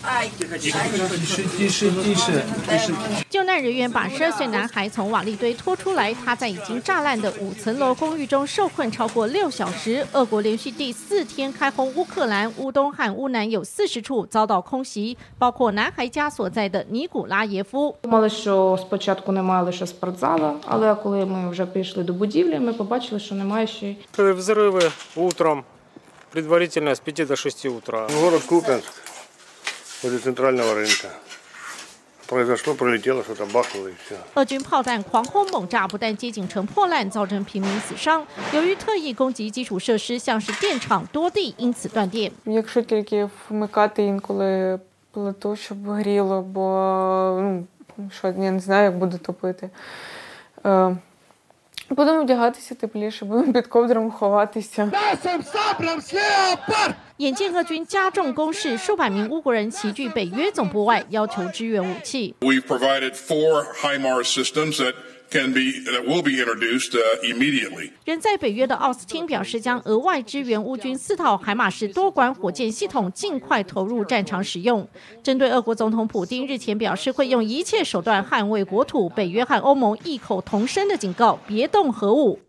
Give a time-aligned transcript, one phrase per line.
[3.29, 10.05] 救难人员把十二岁男孩从瓦砾堆拖出来，他在已经炸烂的五层楼公寓中受困超过六小时。
[10.13, 17.95] 俄国连续第四天开轰乌克兰，乌东和乌南有四十处遭到空袭，包括男孩家所在的尼古拉耶夫。
[18.03, 23.35] Думали, що спочатку немає лише спортзала, але коли ми вже прийшли до будівлі, ми побачили, що
[23.35, 25.63] немає ще й Взрывы утром,
[26.29, 28.07] предварительно с 5 до 6 утра.
[28.21, 28.91] Город Купенск,
[30.03, 31.09] возле центрального рынка.
[32.27, 34.17] Произошло, пролетело, что-то бахнуло и все.
[34.33, 38.25] 俄军炮弹狂轰猛炸，不但街景成破烂，造成平民死伤。
[38.51, 42.31] 由于特意攻击基础设施，像是电厂多地因此断电。
[42.45, 44.79] Якщо тільки вмикати інколи
[45.11, 47.39] плиту, щоб гріло, бо
[47.97, 49.69] ну, що я не знаю, як буду топити.
[50.65, 50.97] Е,
[51.89, 54.91] будемо вдягатися тепліше, будемо під ковдром ховатися.
[57.17, 62.35] 眼见俄军加重攻势，数百名乌国人齐聚北约总部外，要求支援武器。
[62.41, 64.95] We've provided four HIMARS systems that
[65.30, 67.90] Can be that will be introduced uh, immediately.
[68.04, 74.86] 人在北约的奥斯汀表示，将额外支援乌军四套海马式多管火箭系统，尽快投入战场使用。
[75.22, 82.40] 针对俄国总统普京日前表示会用一切手段捍卫国土，北约和欧盟异口同声的警告：别动核武。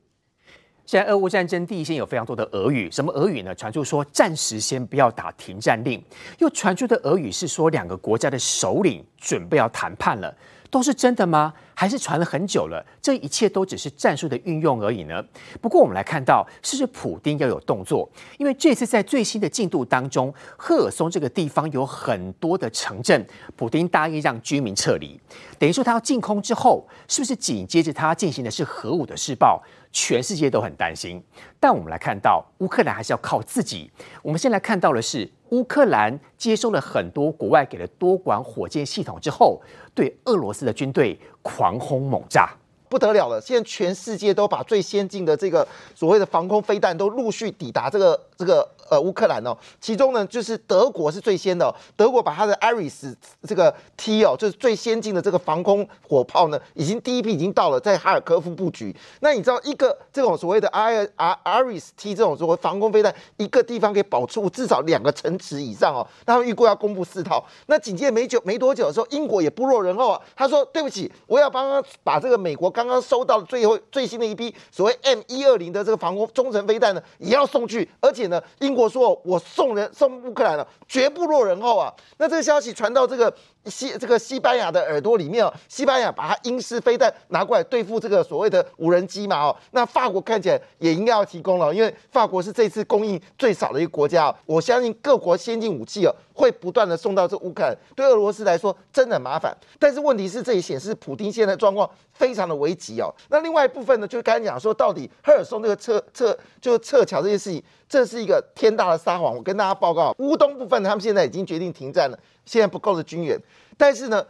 [0.83, 3.55] 现在俄乌战争第一线有非常多的俄语，什么俄语呢？
[3.55, 6.03] 传出说暂时先不要打停战令，
[6.39, 10.35] 又传出的俄语是说两个国家的首领准备要谈判了，
[10.71, 11.53] 都是真的吗？
[11.75, 12.83] 还是传了很久了？
[13.01, 15.23] 这一切都只是战术的运用而已呢？
[15.59, 18.09] 不过我们来看到，是不是普丁要有动作？
[18.37, 25.19] 因为这次在最新的进度当中，赫尔松这个地方有很多的城镇，普丁答应让居民撤离，
[25.59, 29.61] 等于说他要进空之后，是不是紧接着他进行的是核武的试爆？
[29.93, 31.21] 全世界都很担心，
[31.59, 33.91] 但我们来看到乌克兰还是要靠自己。
[34.21, 39.61] 我们先来看到的是乌克兰接收了很多国外给的多管火箭系统之后，
[39.93, 42.49] 对俄罗斯的军队狂轰猛炸。
[42.91, 43.39] 不得了了！
[43.39, 45.65] 现在全世界都把最先进的这个
[45.95, 49.57] 所谓的防空飞弹都陆续抵达这个这个呃乌克兰哦。
[49.79, 53.15] 其中呢，就是德国是最先的、哦，德国把它的 Iris
[53.47, 58.93] 这个 T 哦，就是最先进的这个防空火炮呢，已经第一批已经到了，在哈尔科夫布局。
[59.21, 66.05] 那你知道一个这种所谓的 I R Iris T 这种所谓防空飞弹，一个地方可以保住至少两个城池以上哦。
[66.25, 67.41] 他们预估要公布四套。
[67.67, 77.87] 那紧接着没久没多久的时候，英国也不落人后啊，他说对不起，我要帮他把这个美国刚刚刚收到的最后最新的一批所谓 M 一二零的这个防空中程飞弹呢，也要送去。
[77.99, 81.93] 而且呢，英国说我送人送乌克兰了，绝不落人后啊。
[82.17, 83.31] 那这个消息传到这个
[83.65, 89.55] 西这个西班牙的耳朵里面哦，西班牙把它英式飞弹拿过来对付这个所谓的无人机嘛哦。
[89.71, 94.35] 那法国看起来也应该要提供了，因为法国是这次供应最少的一个国家哦。
[94.45, 99.55] 我相信各国先进武器哦会不断的送到这乌克兰，对俄罗斯来说真的很麻烦。
[99.77, 103.13] 但是问题是这里显示普丁现在状况非常的危急哦。
[103.29, 109.35] 那另外一部分呢，就是刚才讲说到底赫尔松这个撤撤就撤侨这件事情，这是一个天大的撒谎。
[109.35, 112.17] 我跟大家报告，乌东部分他们现在已经决定停战了，
[112.51, 113.39] 现在不够的军援，
[113.77, 114.25] 但是呢。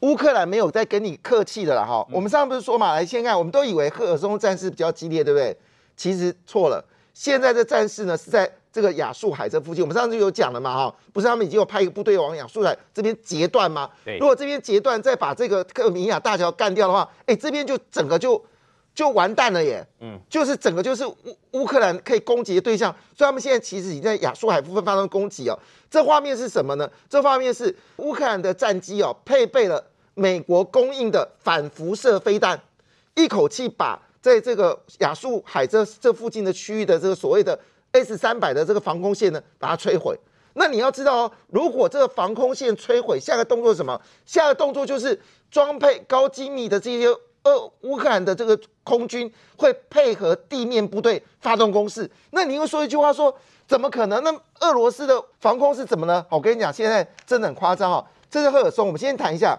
[0.00, 5.56] 乌克兰没有在跟你客气的了哈，我们上次不是说嘛，来先看，我们都以为赫尔松战事比较激烈，对不对？
[5.96, 9.82] 其实错了，现在的战事呢是在这个亚速海这附近。
[9.82, 13.88] 我们上次有讲了嘛哈，不是他们已经有派一个部队往亚速海这边截断吗？
[14.04, 18.44] 对如果这边截断，再把这个克米亚大桥干掉的话，哎，这边就整个就
[18.94, 19.86] 就完蛋了耶。
[20.00, 21.16] 嗯，就是整个就是乌
[21.52, 25.58] 乌克兰可以攻击的对象，所以他们现在其实已经在亚速海部分发生攻击哦。
[25.90, 26.88] 这画面是什么呢？
[27.08, 29.84] 这画面是乌克兰的战机哦，配备了
[30.14, 32.60] 美国供应的反辐射飞弹，
[33.14, 37.58] 一口气把在这个亚速海这这附近的区域的这个所谓的
[37.92, 40.18] S 三百的这个防空线呢，把它摧毁。
[40.54, 44.00] 那你要知道哦，如果这个防空线摧毁，下个动作是什么？
[44.24, 47.08] 下个动作就是装配高精密的这些
[47.44, 52.10] 俄乌克兰的这个空军会配合地面部队发动攻势。
[52.30, 53.34] 那你又说一句话说，
[53.66, 54.22] 怎么可能？
[54.22, 56.24] 那俄罗斯的防空是怎么呢？
[56.30, 58.04] 我跟你讲，现在真的很夸张哦。
[58.30, 59.58] 这是赫尔松，我们先谈一下，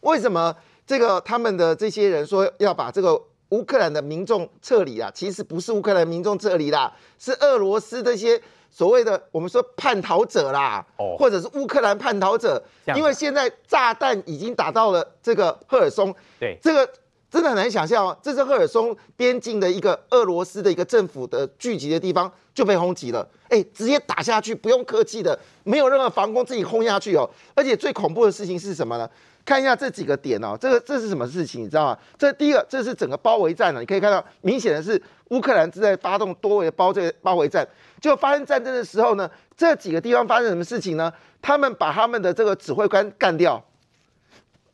[0.00, 0.54] 为什么
[0.86, 5.10] 这个他们的这些人说要把这个乌克兰的民众撤离啊？
[5.14, 8.40] 其实不是乌克兰民众撤离啦，是俄罗斯这些
[8.74, 12.60] 所谓的我们说叛逃者啦，哦或者是乌克兰叛逃者
[12.96, 16.90] 因为现在炸弹已经打到了这个赫尔松，对这个
[17.30, 27.28] 真的很难想象哦，这是赫尔松边境的一个俄罗斯的一个政府的聚集的地方就被轰击了，哎，直接打下去，不用客气的，没有任何防空，自己轰下去哦。
[27.54, 29.08] 而且最恐怖的事情是什么呢？
[29.44, 31.62] 看一下这几个点哦，这个这是什么事情？
[31.64, 31.98] 你知道吗？
[32.16, 35.00] 这第一个，这是整个包围战呢，你可以看到，明显的是
[35.30, 37.66] 乌克兰正在发动多维包这包围战。
[38.00, 41.12] 就发生战争的时候呢，这几个地方发生什么事情呢？
[41.40, 43.62] 他们把他们的这个指挥官干掉，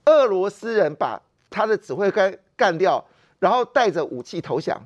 [0.04, 1.20] 俄罗斯人把
[1.50, 3.02] 他的指挥官干掉，
[3.38, 4.80] 然后带着武器投降。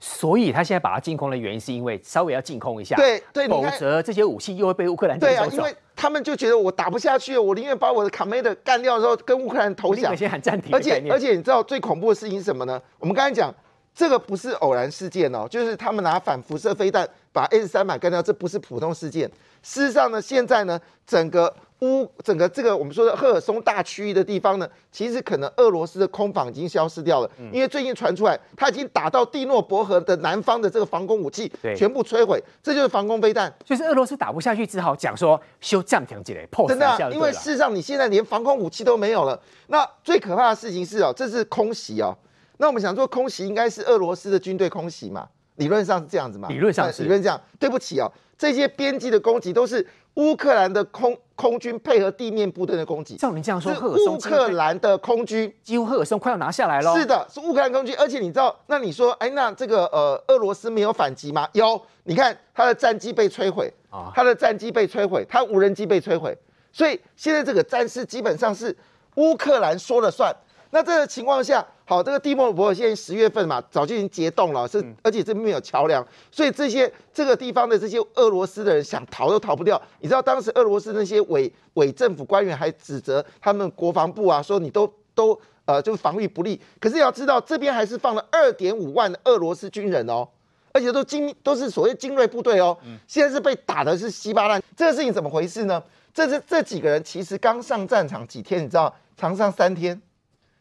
[0.00, 10.16] 所以他现在把它净空的原因，是因为稍微要进空一下，对对，否则这些武器又会被乌克兰对啊，走因为他们就觉得我打不下去了，我宁愿把我的 commander 干掉的时候，跟乌克兰投降。
[10.16, 10.72] 先喊暂停。
[10.72, 12.80] 而且而且，你知道最恐怖的事情是什么呢？
[13.00, 13.52] 我们刚才讲，
[13.92, 19.28] 这个不是偶然事件哦，就是他们拿反辐射飞弹把 S 三百干掉，这不是普通事件。
[19.60, 33.52] 事实上呢，现在呢，整个乌整个这个我们说的赫尔松大区域的地方呢，其实可能俄罗斯的空防已经消失掉了，因为最近传出来，他已经打到蒂诺伯河的南方的这个防空武器，全部摧毁，这就是防空飞弹。
[33.64, 39.40] 就是俄罗斯打不下去，只好讲说修暂停起来，破真的，因为事实上你现在连防空武器都没有了。
[39.68, 42.16] 那最可怕的事情是哦，这是空袭哦。
[42.56, 45.28] 那我们想说，空袭应该是俄罗斯的军队空袭嘛？
[45.56, 46.48] 理论上是这样子嘛？
[46.48, 47.40] 理论上是理论这样。
[47.58, 49.86] 对不起哦，这些边际的攻击都是
[50.18, 53.14] 乌克兰的空空军配合地面部队的攻击。
[53.14, 56.98] 照你这样说，乌克兰的空军几乎赫尔松快要拿下来了。
[56.98, 57.94] 是的，是乌克兰空军。
[57.96, 61.48] 而且你知道，那你说，哎，那这个呃，俄罗斯没有反击吗？
[61.52, 66.36] 有，你看他的战机被摧毁啊，他的战机被摧毁，他无人机被摧毁。
[66.72, 68.76] 所以现在这个战事基本上是
[69.14, 70.34] 乌克兰说了算。
[70.70, 79.80] 那这个情况下，好，这个蒂莫博尔现在十月份嘛，早就已经结冻了，是而且这边有桥梁，所以这些这个地方的这些俄罗斯的人想逃都逃不掉。
[80.00, 86.60] 你知道当时俄罗斯那些伪伪政府官员还指责他们国防部啊，说你都都呃就是防御不利。
[86.78, 90.28] 可是要知道这边还是放了二点五万的俄罗斯军人哦，
[90.72, 92.76] 而且都精都是所谓精锐部队哦。
[93.06, 95.82] 现在是被打的是稀巴烂，这个事情怎么回事呢？
[96.12, 99.98] 这是这几个人其实刚上战场几天，你知道，常上三天。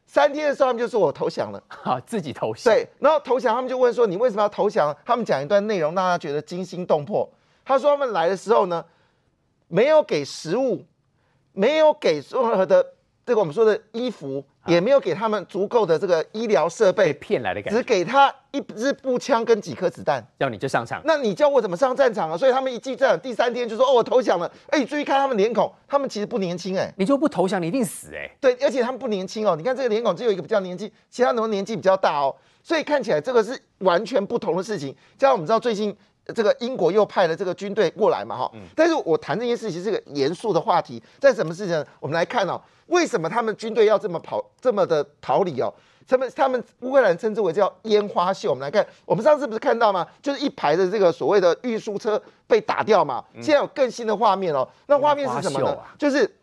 [0.08, 2.74] 三天的时候，他们就说我投降了，好， 自己投降。
[2.74, 4.96] 对，然后投降，他们就问说你为什么要投降？
[5.06, 7.30] 他们讲一段内容，让他觉得惊心动魄。
[7.66, 8.84] 他说他们来的时候呢，
[9.68, 10.84] 没有给食物，
[11.52, 12.94] 没有给任何的
[13.26, 14.44] 这个我们说的衣服。
[14.68, 21.02] 也没有给他们足够的这个医疗设备，骗来的感觉，只给他一支步枪跟几颗子弹，要你就上场。
[21.06, 22.38] 那你叫我怎么上战场啊？
[22.38, 26.94] 所以他们一进战，第三天就说：“哦，我投降了。”哎，注意看他们脸孔，他们其实不年轻哎。
[26.98, 28.30] 你就不投降，你一定死哎。
[28.42, 29.56] 对，而且他们不年轻哦。
[29.56, 32.36] 你看这个脸孔只有一个比较年轻，其他都年纪比较大哦。
[32.62, 34.94] 所以看起来这个是完全不同的事情。
[35.18, 35.96] 加上我们知道最近
[36.34, 38.52] 这个英国又派了这个军队过来嘛哈。
[38.76, 41.86] 但是我谈这件事情是个严肃的话题，在什么事情？
[42.00, 42.60] 我们来看哦。
[42.88, 45.74] 为什么他们军队要这么跑，这么的逃离哦？
[46.08, 48.50] 他们他们乌克兰称之为叫烟花秀。
[48.50, 50.08] 我们来看，我们上次不是看到吗？
[50.22, 53.22] 就是一排的这个所谓的运输车被打掉嘛。
[53.36, 54.66] 现在有更新的画面哦。
[54.86, 55.78] 那画面是什么呢？
[55.98, 56.34] 就是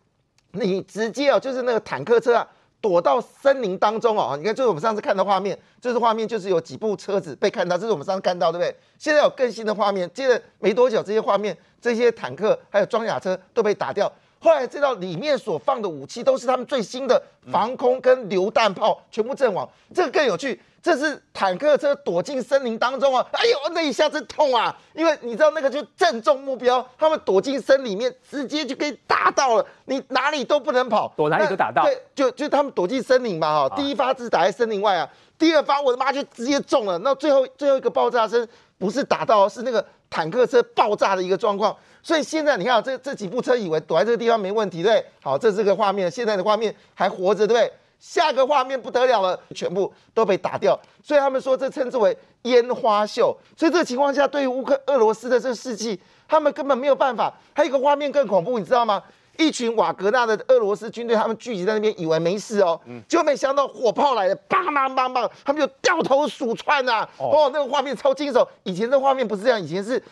[0.53, 2.47] 你直接哦，就是那个坦克车啊，
[2.85, 4.37] 躲到森林当中哦。
[4.37, 8.77] 你看，这是我们上次看的画面，这是画面就是有几部车子被看到，这是我们上次看到，对不对？
[8.99, 14.13] 现在有更新的画面，接着没多久，这些画面，这些坦克还有装甲车都被打掉。
[14.45, 17.21] 后来知道里面所放的武器都是他们最新的
[17.51, 19.67] 防空跟榴弹炮，全部阵亡。
[19.95, 23.27] 这个更有趣，这是坦克车躲进森林当中啊！
[23.33, 24.77] 哎呦，那一下子痛啊！
[24.93, 31.83] 因为你知道那个就正中目标，他们躲进森里面，直接就可以打到了，你哪里都不能跑，躲哪里都打到。
[31.85, 35.09] 对，就就他们躲进森林嘛，哈，第一发是打在森林外啊，
[35.39, 36.99] 第二发我的妈就直接中了。
[36.99, 38.47] 那最后最后一个爆炸声
[38.77, 41.75] 不是打到，是那个坦克车爆炸的一个状况。
[42.05, 45.03] 所以现在你看，这这几部车以为躲在这个地方没问题，对？
[45.23, 47.73] 好，这是个画面，现在的画面还活着，对？
[47.99, 50.79] 下个画面不得了了，全部都被打掉。
[51.03, 53.35] 所以他们说这称之为烟花秀。
[53.57, 55.99] 所以这个情况下，对于乌克俄罗斯的这个士气，
[56.29, 57.33] 他们根本没有办法。
[57.55, 59.03] 还有一个画面更恐怖，你知道吗？
[59.39, 67.09] 一群瓦格纳的俄罗斯军队，他们聚集在那边，以为没事哦，就没想到火炮来了，梆梆梆梆，他们就掉头鼠窜呐。
[67.17, 68.47] 哦，那个画面超惊悚。
[68.65, 70.03] 以前的画面不是这样，以前是。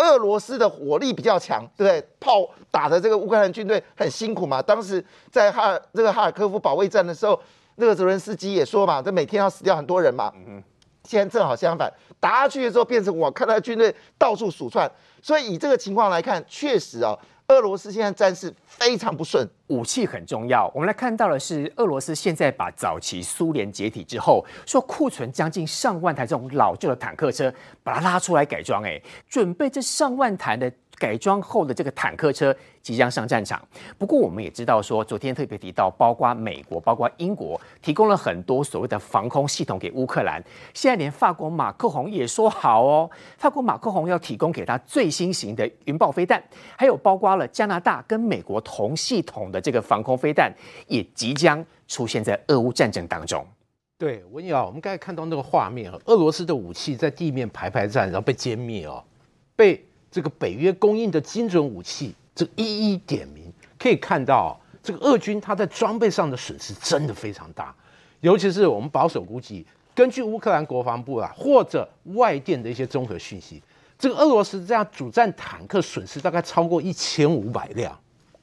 [0.00, 2.08] 俄罗斯的火力比较强，对不对？
[2.18, 4.62] 炮打的这个乌克兰军队很辛苦嘛。
[4.62, 7.40] 当时在哈这个哈尔科夫保卫战的时候，
[7.76, 10.32] 那个泽连斯基也说嘛，这每天要死掉很多人嘛。
[10.34, 10.62] 嗯
[11.02, 11.90] 现在正好相反，
[12.20, 14.88] 打下去的时候变成我看到军队到处鼠窜，
[15.20, 17.18] 所以以这个情况来看，确实啊。
[17.50, 20.70] 俄罗斯现在战事非常不顺，武器很重要。
[20.72, 27.52] 我们来看到的是，俄罗斯现在把早期苏联解体之后，说库存将近上万台这种老旧的坦克车，
[27.82, 33.60] 把它拉出来改装，哎，准备这上万台的改装后的这个坦克车即将上战场。
[33.96, 40.40] 不过我们也知道说，昨天特别提到，包括美国、包括英国提供了很多所谓的防空系统给乌克兰。
[40.74, 46.42] 现在连法国马克宏也说好哦，法国马克宏要提供给他最新型的云豹飞弹，
[46.76, 50.52] 还有包括了加拿大跟美国同系统的这个防空飞弹，
[50.86, 53.42] 也即将出现在俄乌战争当中。
[53.98, 59.04] 对，文瑶，我们刚才看到那个画面，俄罗斯的武器在地面排排站，然后被歼灭哦，
[59.54, 67.74] 被这个北约供应的精准武器这一一点名，可以看到这个俄军他在装备上的损失真的非常大，
[68.20, 69.64] 尤其是我们保守估计，
[69.94, 73.62] 根据乌克兰国防部啊或者外电的一些综合讯息，
[73.98, 77.98] 这个俄罗斯这样主战坦克损失大概超过一千五百辆，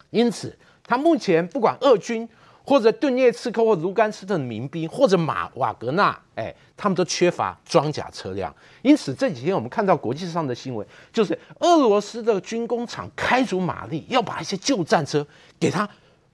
[0.10, 2.28] 因此他目前不管俄军。
[2.68, 8.54] 或者顿涅茨克或卢甘斯克的民兵，或者马瓦格纳，哎，他们都缺乏装甲车辆。
[8.82, 15.26] 因此这几天我们看到国际上的新闻，就是俄罗斯的军工厂开足马力，要把一些旧战车
[15.58, 15.88] 给他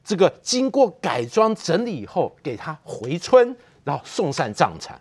[0.03, 4.99] 这个经过改装整理以后，给他回村，然后送上战场。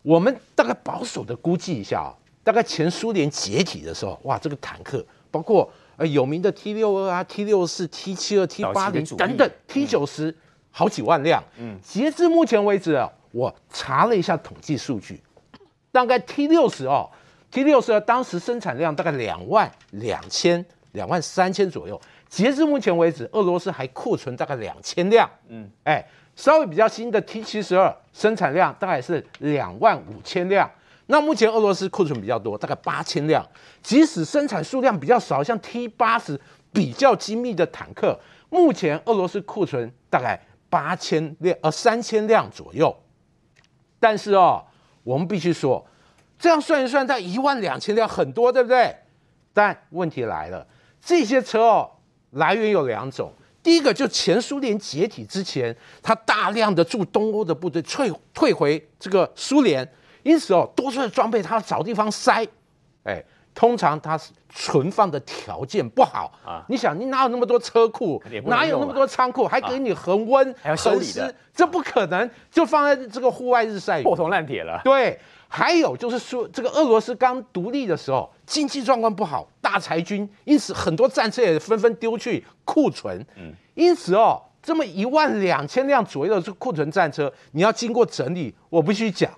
[0.00, 10.34] 我们大概保守的估计一下啊，大概前苏联解体的时候，哇，这个坦克包括呃有名的 T 六二啊、T 六四、T 七二、T 八零等等 T 九十。
[10.76, 15.22] 好几万辆，嗯，截至目前为止啊，我查了一下统计数据，
[15.92, 17.08] 大概 T 六十哦
[17.48, 22.00] ，T 六十当时生产量大概两万两千、两万三千左右。
[22.28, 26.04] 截至目前为止，俄罗斯还库存大概两千辆，嗯，哎，
[26.34, 30.68] 稍微比较新的 T 七十二生产量大概是两万五千辆。
[31.06, 33.48] 那目前俄罗斯库存比较多，大概八千辆。
[33.80, 36.40] 即使生产数量比较少，像 T 八十
[36.72, 38.18] 比较精密的坦克，
[38.50, 40.40] 目前俄罗斯库存大概。
[40.74, 42.92] 八千辆呃三千辆左右，
[44.00, 44.60] 但是哦，
[45.04, 45.86] 我们必须说，
[46.36, 48.92] 这样算一算，它一万两千辆很多，对不对？
[49.52, 50.66] 但问题来了，
[51.00, 51.88] 这些车哦，
[52.30, 59.88] 来源有两种，第一个就前苏联解体之前，它大量的驻东欧的部队退退回这个苏联，
[60.24, 62.44] 因此哦，多出的装备它要找地方塞，
[63.04, 63.24] 哎。
[63.54, 66.64] 通常它是存放的条件不好啊！
[66.68, 74.80] 你想，你哪有那么多车库，哪有那么多仓库，还给你恒温、还要修理的，这不可能，就放在这个户外日晒雨，破铜烂铁了。
[74.82, 83.24] 对，还有就是说，这个俄罗斯刚独立的时候，经济状况不好，大裁军，因此很多战车也纷纷丢去库存。
[83.36, 89.30] 嗯，因此哦，这么一万两千辆左右的库存战车，你要经过整理，我必须讲，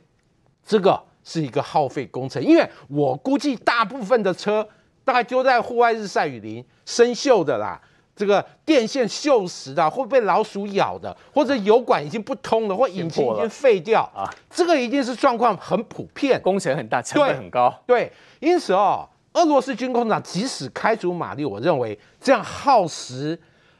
[0.64, 1.02] 这个。
[1.28, 4.66] 是一个耗费工程，因为我估计大部分的车
[5.04, 7.80] 大概丢在户外日晒雨淋，生锈的啦，
[8.14, 17.74] 这个电线锈蚀的，会被老鼠咬的，或者油管已经不通了，或引擎已经废掉啊，这个一定是状况很普遍，工程很大，成本很高。
[17.84, 23.36] 对，因此哦，俄罗斯军工厂即使开足马力，我认为这样耗时、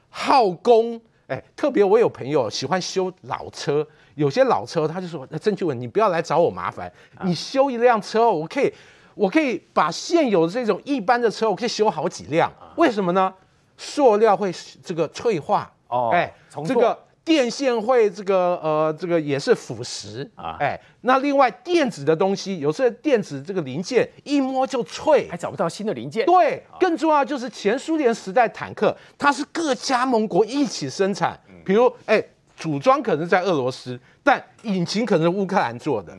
[0.09, 3.87] 耗工，哎，特别我有朋友喜欢修老车。
[4.17, 6.91] 有些老车，他就说：“那郑俊文，你不要来找我麻烦，
[7.23, 8.73] 你修一辆车，我可以，
[9.13, 12.51] 我可以把现有的这种一般的车，我可以修好几辆。
[12.77, 13.31] 为什么呢？
[13.77, 14.51] 塑料会
[14.83, 16.33] 这个脆化，哦，哎，
[16.65, 26.25] 这个电线会这个呃，这个也是腐蚀啊，哎，那另外电子的东西，有时候电子这个零件一摸就脆，还找不到新的零件。
[26.25, 32.19] 对，更重要就是前苏联时代坦克，它是各加盟国一起生产，比如哎。”
[32.57, 36.17] 组装可能在俄罗斯，但引擎可能是乌克兰做的。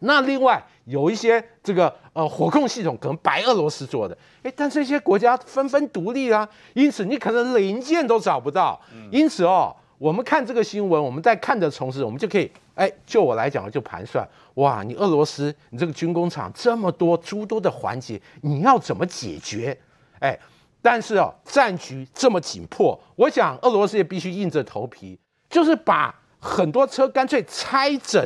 [0.00, 4.16] 那另外有一些这个呃火控系统可能白俄罗斯做的。
[4.44, 8.80] 哎，但这些国家纷纷独立啊，因此你可能零件都找不到。
[9.10, 19.76] 因此哦，我们看这个新闻，我们在看的同时，我们就可以哎，就我来讲就盘算，哇，你俄罗斯你这个军工厂这么多诸多的环节，你要怎么解决？
[20.20, 20.38] 哎，
[20.80, 25.18] 但是哦，战局这么紧迫，我想俄罗斯也必须硬着头皮。
[25.48, 28.22] 就是把很多车干脆拆整，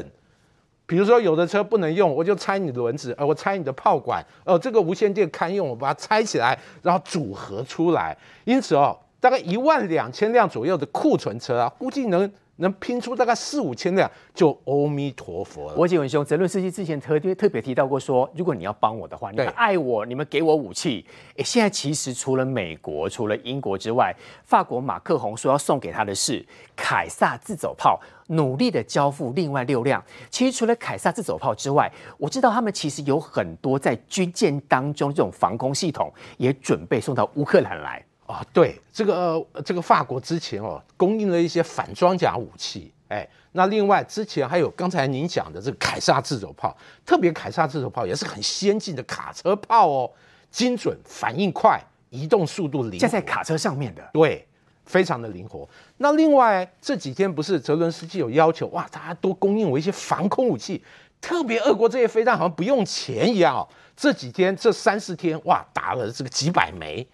[0.87, 8.17] 比如说有的车不能用，我就拆你的轮子，呃，我拆你的炮管，呃，这个无线电堪用，我把它拆起来，然后组合出来。
[8.45, 12.31] 因此哦，大概一万两千辆左右的库存车啊，估计能。
[12.63, 15.75] 能拼出大概四五千辆，就阿弥陀佛了。
[15.77, 21.05] 我几文兄，泽伦斯基之前特别特别提到过，说如果你要帮我的话，你们爱我，你们给我武器。
[21.37, 24.15] 哎，现在其实除了美国、除了英国之外，
[24.45, 26.45] 法国马克宏说要送给他的是
[26.77, 30.03] 凯撒自走炮，努力的交付另外六辆。
[30.31, 38.01] 其实除了凯撒自走炮之外，我知道他们其实有很多在军舰当中这种防空系统也准备送到乌克兰来。
[38.33, 46.75] 啊，对这个这个法国之前哦，供应了一些反装甲武器，哎，那另外之前还有刚才您讲的这个凯撒自走炮，
[47.05, 50.11] 特别凯撒自走炮也是很先进的卡车炮哦，
[50.51, 54.03] 精准、反应快、移动速度灵活，架在卡车上面的。
[54.15, 54.47] 对，
[54.87, 55.69] 非常的灵活。
[55.99, 60.83] 那另外这几天不是泽伦斯基有要求哇，大家多供应我一些防空武器，
[61.21, 63.69] 特别俄国这些飞弹好像不用钱一样哦。
[63.95, 67.07] 这几天这三四天哇，打了这个几百枚。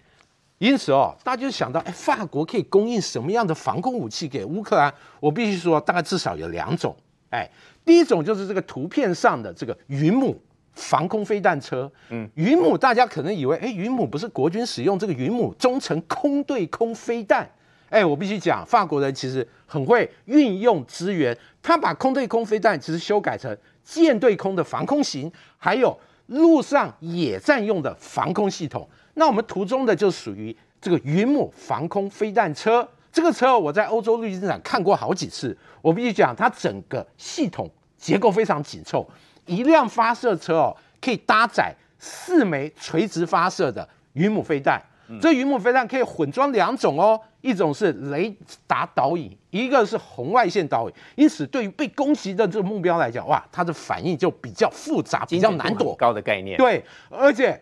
[0.59, 4.93] 因此哦，大家就想到，哎，法国可以供应什么样的防空武器给乌克兰？
[5.19, 6.95] 我必须说，大概至少有两种。
[7.29, 7.49] 哎，
[7.85, 10.37] 第一种就是这个图片上的这个云母
[10.73, 11.89] 防空飞弹车。
[12.09, 17.49] 嗯，云母大家可能以为，哎，云母不是国军使用这个云母中程空对空飞弹？
[17.89, 25.97] 哎，我必须讲，法国人其实很会运用资源，他把空对空飞弹其实修改成舰对空的防空型，还有
[26.29, 28.87] 陆上野战用的防空系统。
[29.13, 35.55] 那我们图中的就属于这个云母防空飞弹车，这个车我在欧洲陆军展看过好几次。
[35.81, 39.07] 我必须讲，它整个系统结构非常紧凑，
[39.45, 44.81] 一辆发射车哦可以搭载四枚垂直发射的云母飞弹。
[45.21, 48.35] 这云母飞弹可以混装两种哦，一种是雷
[48.67, 50.95] 达导引，一个是红外线导引。
[51.15, 55.95] 因此，对于被攻击的这个目标来讲，哇，它的反应就比较复杂，比较难躲。
[55.95, 56.57] 高的概念。
[56.57, 57.59] 对，而且。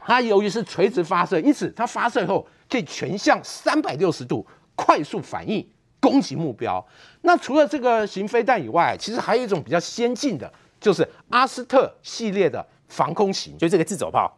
[0.00, 5.68] 它由于是垂直发射，因此它发射后可以全向三百六十度快速反应
[6.00, 6.82] 攻击目标。
[7.22, 10.50] 那除了这个型飞弹以外，其实还有一种比较先进的，
[10.80, 14.32] 就是阿斯特系列的防空型，就这个自走炮。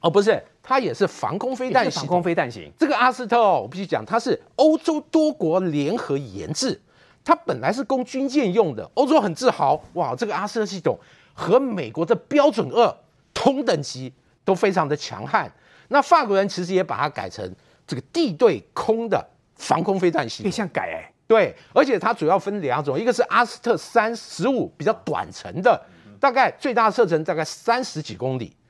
[0.00, 2.70] 哦，不是，它也是防空飞弹型，防空飞弹型。
[2.78, 6.80] 这个阿斯特哦，我必须讲，它是欧洲多国联合研制，
[7.24, 10.98] 它本来是供军舰用的，欧洲很自豪，哇，这个阿斯特系统
[11.34, 12.96] 和美国的标准二
[13.34, 14.12] 同等级。
[14.44, 15.48] 都非常的强悍。
[15.86, 17.48] 那法国人其实也把它改成
[17.86, 25.80] 这个地对空的防空飞弹系统，像改哎，对，而且它主要分两种，一个是阿斯特三十五比较短程的，
[26.18, 28.61] 大概最大射程大概三十几公里，哎，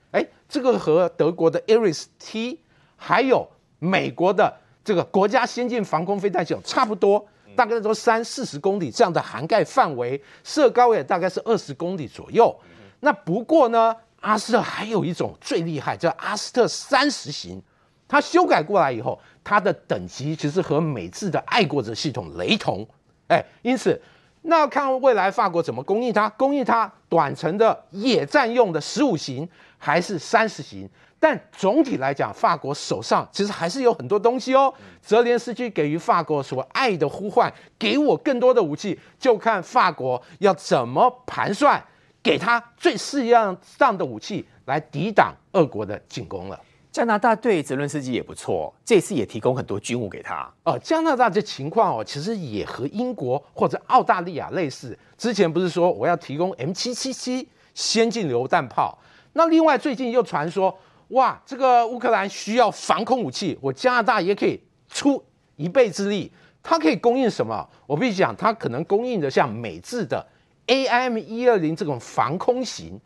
[0.53, 2.61] 这个和德国的 a r i s T，
[2.95, 4.55] 还有美国的
[4.85, 12.55] 这个国家先进防空飞弹系统差不多，大概都三四十公里这样的涵盖范围，射高也大概是二十公里左右。
[13.01, 13.97] 那不过呢？
[14.21, 17.61] 阿斯特还有一种最厉害，叫阿斯特三十型，
[18.07, 22.87] 它修改过来以后，它的等级其实和美制的爱国者系统雷同，
[23.27, 24.01] 哎，因此
[24.43, 34.73] 那要看未来法国怎么供应它，供应它短程的野战用的十五型还是三十型，但总体来讲，法国手上其实还是有很多东西哦。
[35.01, 41.83] 泽连斯基给予法国所爱的呼唤，给我更多的武器，就看法国要怎么盘算。
[42.23, 46.61] 给他最适样上的武器来抵挡俄国的进攻了。
[46.93, 50.47] 加拿大对泽伦斯基也不错，这次也提供很多军务给他。
[50.65, 54.97] 哦，加拿大这情况哦，其实也和英国或者澳大利亚类似。
[55.17, 58.99] 之前不是说我要提供 M 七七七先进榴弹炮？
[59.33, 60.79] 那另外最近又传说，
[61.09, 65.25] 哇，这个乌克兰需要防空武器，我加拿大也可以出
[65.57, 66.31] 一倍之力。
[66.63, 67.67] 它可以供应什么？
[67.87, 70.25] 我必须讲，它可能供应的像美制的。
[70.67, 73.01] AIM 一二零这种防空型，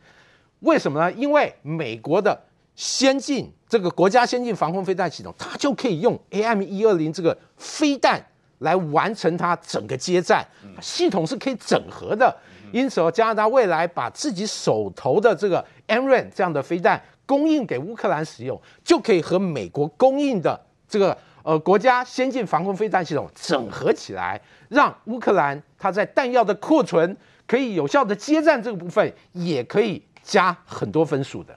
[0.61, 1.11] 为什么呢？
[1.13, 2.39] 因为美国的
[2.77, 8.25] 先进这个国家先进防空飞弹系统，它就可以用 AM 一二零这个飞弹
[8.59, 10.47] 来完成它整个接战，
[10.81, 12.33] 系统是可以整合的。
[12.73, 27.17] 因此，加拿大未来把自己手头的这个 AMRAAM 这样的飞弹供应给乌克兰使用，就可以和美国供应的这个呃国家先进防空飞弹系统整合起来，让乌克兰它在弹药的库存。
[27.49, 31.57] 可以有效的接战这个部分，也可以加很多分数的。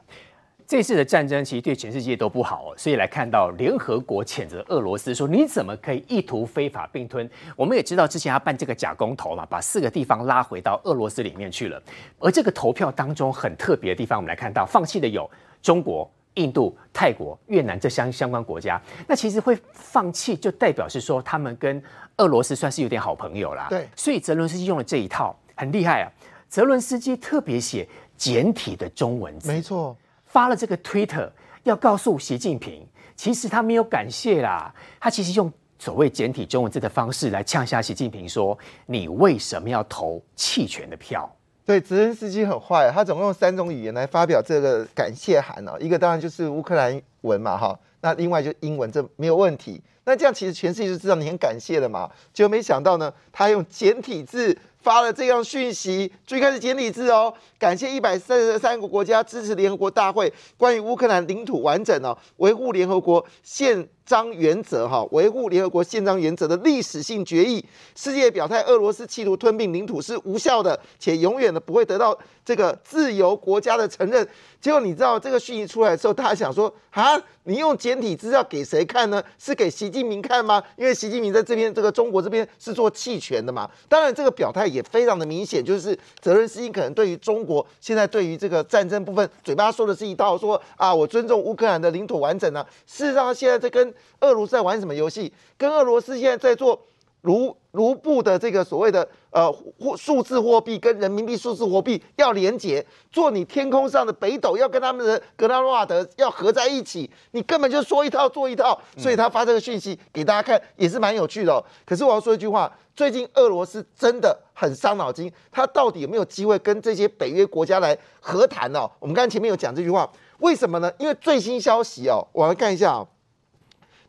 [0.70, 7.28] 这次的战争其实对全世界都不好哦，所以来看到联合国谴责俄罗斯说你怎么可以意图非法并吞？
[7.56, 11.82] 我们也知道之前他办这个假公投嘛，把四个地方拉回到俄罗斯里面去了。
[12.20, 15.28] 而这个投票当中很特别的地方，我们来看到放弃的有
[15.60, 18.80] 中国、印度、泰国、越南这相相关国家。
[19.08, 21.82] 那其实会放弃，就代表是说他们跟
[22.18, 23.66] 俄罗斯算是有点好朋友啦。
[23.72, 25.36] 对，所以泽伦斯基用了这一套。
[25.56, 26.08] 很厉害啊！
[26.48, 29.98] 泽伦斯基特别写简体的中文字，没错，
[30.30, 31.28] 发了这个 Twitter
[31.64, 41.30] 要告诉习近平，其实他没有感谢啦，他其实用所谓简体中文字的方式来呛下习近平，说你为什么要投弃权的票？
[41.66, 49.82] 对，泽连斯基很坏，他总共用三种语言来发表这个感谢函哦，一个当然就是乌克兰文嘛，哈，那另外就英文，这没有问题。
[50.06, 54.58] 那这样其实全世界就知道你很感谢了嘛，结果没想到呢，他用简体字。
[54.82, 67.64] 发了这样讯息，最开始简体字哦，感谢一百三十三个国家支持联合国大会关于乌克兰领土完整哦，维护联合国宪章原则哈，维护联合国宪章原则的历史性决议。
[67.96, 74.28] 世界表态，俄罗斯企图吞并领土是无效的，且永远的不会得到这个自由国家的承认。
[74.60, 79.24] 结果你知道这个讯息出来的时候，大家想说啊，你用简体资料给谁看呢？
[79.38, 80.62] 是给习近平看吗？
[80.76, 83.70] 因为习近平在这边这个中国这边是做弃权的嘛。
[83.88, 92.66] 当然，这个表态也非常的明显，就是泽连斯基可能对于中国现在对于这个战争部分，嘴巴说的是一套，说啊我尊重乌克兰的领土完整啊。
[92.88, 95.32] 事实上，现在在跟俄罗斯在玩什么游戏？
[95.58, 96.80] 跟俄罗斯现在在做。
[97.24, 111.62] 卢卢布的这个所谓的呃货数字货币跟人民币数字货币要连结，做你天空上的北斗要跟他们的格拉诺瓦德要合在一起，你根本就说一套做一套，所以他发这个讯息给大家看也是蛮有趣的。
[111.86, 118.90] 可是我要说一句话，最近俄罗斯真的很伤脑筋，他到底有没有机会跟这些北约国家来和谈呢？
[118.98, 120.10] 我们刚才前面有讲这句话，
[120.40, 120.90] 为什么呢？
[120.98, 123.06] 因为最新消息哦，我来看一下哦，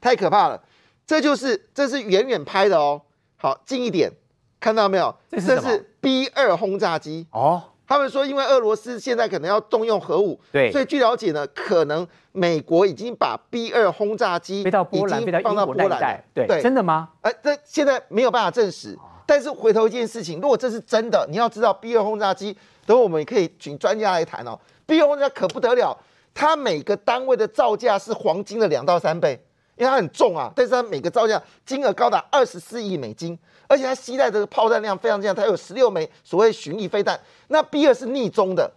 [0.00, 0.60] 太可怕了。
[1.06, 3.02] 这就是这是远远拍的哦，
[3.36, 4.10] 好近一点，
[4.58, 5.14] 看到没有？
[5.28, 7.62] 这是是 B 二轰炸机哦。
[7.86, 15.88] 他们说，因为俄罗斯现在可能要动用核武，对，所以据了解呢，可能美国已经把 B 二轰炸机飞到波兰，飞到英国那
[16.32, 17.08] 对对，真的吗？
[17.22, 18.96] 哎，这现在没有办法证实。
[19.26, 24.56] 但是回头一件事情，如果这是真的，你要知道 B 二轰炸机，等会我们也可以请专家来谈哦。
[24.86, 25.96] B 二轰炸可不得了，
[26.32, 29.44] 它每个单位的造价是黄金的两到三倍。
[29.80, 37.18] 因为它很重啊，但是它每个造价金额高达二十四亿美金，而且它携带的炮弹量非常强，它有十六枚所谓巡弋飞弹。
[37.48, 38.70] 那 B 二是逆中的，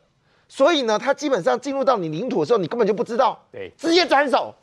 [0.48, 4.56] 所以呢，它基本上进入到你领土的时候，你根本就不知道，对，直接斩首。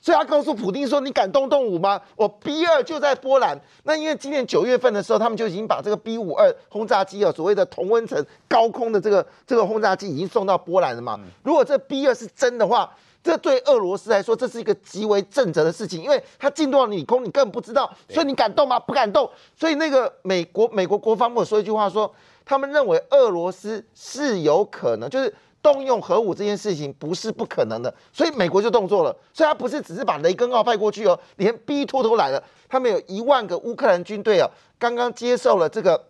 [0.00, 2.00] 所以他告诉普京说：“你敢动动武吗？
[2.14, 3.60] 我 B 二就在波兰。
[3.82, 11.18] 那因为今年九月份的时候，他们就已经把这个 B 五二轰炸机啊，所谓的同温层高空的这个这个轰炸机已经送到波兰了嘛。
[11.42, 12.90] 如果这 B 二是真的话，
[13.22, 18.78] 这对俄罗斯来说，这是一个极为正则的事情，因为他进入到领空，你根本不知道，所以你敢动吗？
[18.80, 19.28] 不敢动。
[19.56, 22.10] 所以那个美国美国国防部说一句话，说
[22.44, 29.14] 他们认为俄罗斯是有可能，就是动用核武这件事情不是不可能的，所以美国就动作了。
[29.32, 32.42] 所以他不是只是把雷根号派过去哦，连 B 托都来了。
[32.68, 36.07] 他们有一万个乌克兰军队啊，刚刚接受了这个。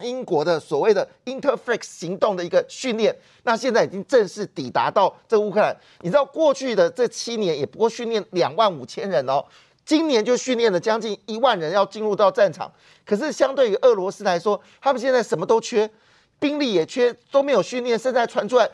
[0.00, 5.76] 英国的所谓的 Interflex 行动的一个训练，那现在已经正式抵达到这乌克兰。
[6.02, 9.44] 你知道过去的这七年也不过训练两万五千人哦，
[9.84, 12.70] 今年就训练了将近一万人要进入到战场。
[13.04, 15.90] 可是相对于俄罗斯来说，他们现在什么都缺，
[16.38, 17.98] 兵力也缺，都没有训练。
[17.98, 18.70] 现在传出来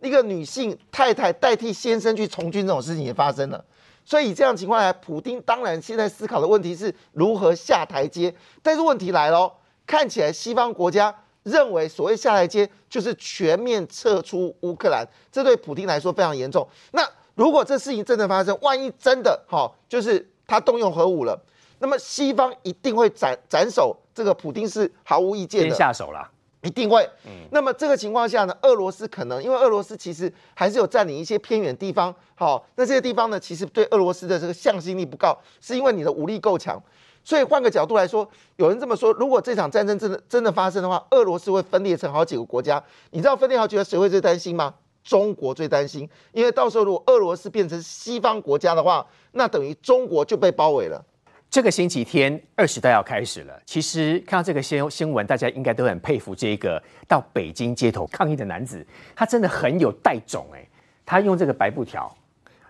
[0.00, 3.64] 一个女性太太代替先生去从军这种事情也发生了。
[4.04, 8.32] 所以以这样情况下，普京当然现在思考的问题是如何下台阶。
[8.62, 9.52] 但是问题来了。
[9.88, 11.12] 看起来西方国家
[11.44, 16.68] 认为所谓下台阶就是全面撤出乌克兰，这对普京来说非常严重。
[16.92, 17.02] 那
[17.34, 21.40] 如果这事情真的发生，万一真的哈，就是他动用核武了，
[21.78, 27.08] 那么西方一定会斩斩首，这个普京是毫无意见的，先下手了，一定会。
[27.50, 36.78] 那么这个情况下呢，俄罗斯可能因为俄罗斯其实还是有占领一些偏远地方，好，那这些地方呢，其实对俄罗斯的这个向心力不高，是因为你的武力够强。
[37.24, 42.82] 所以换个角度来说，有人这么说：如果这场战争真的真的发生的话，俄罗斯会分裂成好几个国家。
[43.10, 44.74] 你知道分裂好几个谁会最担心吗？
[45.04, 51.02] 中国最担心，因为到时候如果俄罗斯变成西方国家的话，那等于中国就被包围了。
[51.50, 53.58] 这个星期天二十代要开始了。
[53.64, 60.66] 其实看到这个新新闻，大家应该都很佩服这个到北京街头抗议的男子，他真的很有带种哎。
[61.06, 62.14] 他用这个白布条，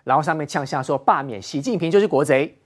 [0.05, 2.57] 然后上面呛下说罢免习近平就是国贼。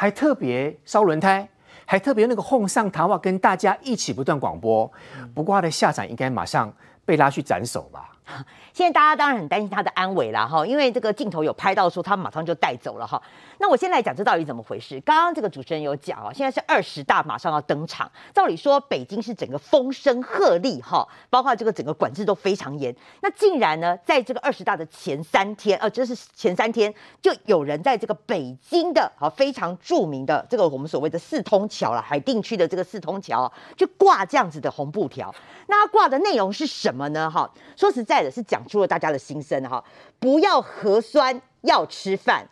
[0.00, 1.48] 还特别烧轮胎，
[1.84, 4.88] 还特别那个哄上谈话，跟大家一起不断广播。
[5.34, 6.72] 不过他的下场应该马上
[7.04, 8.08] 被拉去斩首吧。
[8.72, 13.20] 现在大家当然很担心他的安危啦，哈，因为这个镜头有拍到说他马上就带走了哈。
[13.58, 15.00] 那我先来讲这到底怎么回事？
[15.00, 22.94] 刚刚这个主持人有讲哦，现在是二十大马上要登场，照理说北京是整个风声鹤唳哈，包括这个整个管制都非常严。
[23.20, 35.34] 那竟然呢，在这个二十大的前三天，呃，这是前三天，就有人在这个北京的好非常著名的这个我们所谓的四通桥了，海淀区的这个四通桥，就挂这样子的红布条。
[35.66, 37.28] 那挂的内容是什么呢？
[37.28, 39.82] 哈，说实在的，是讲出了大家的心声哈，
[40.18, 42.46] 不要核酸，要吃饭。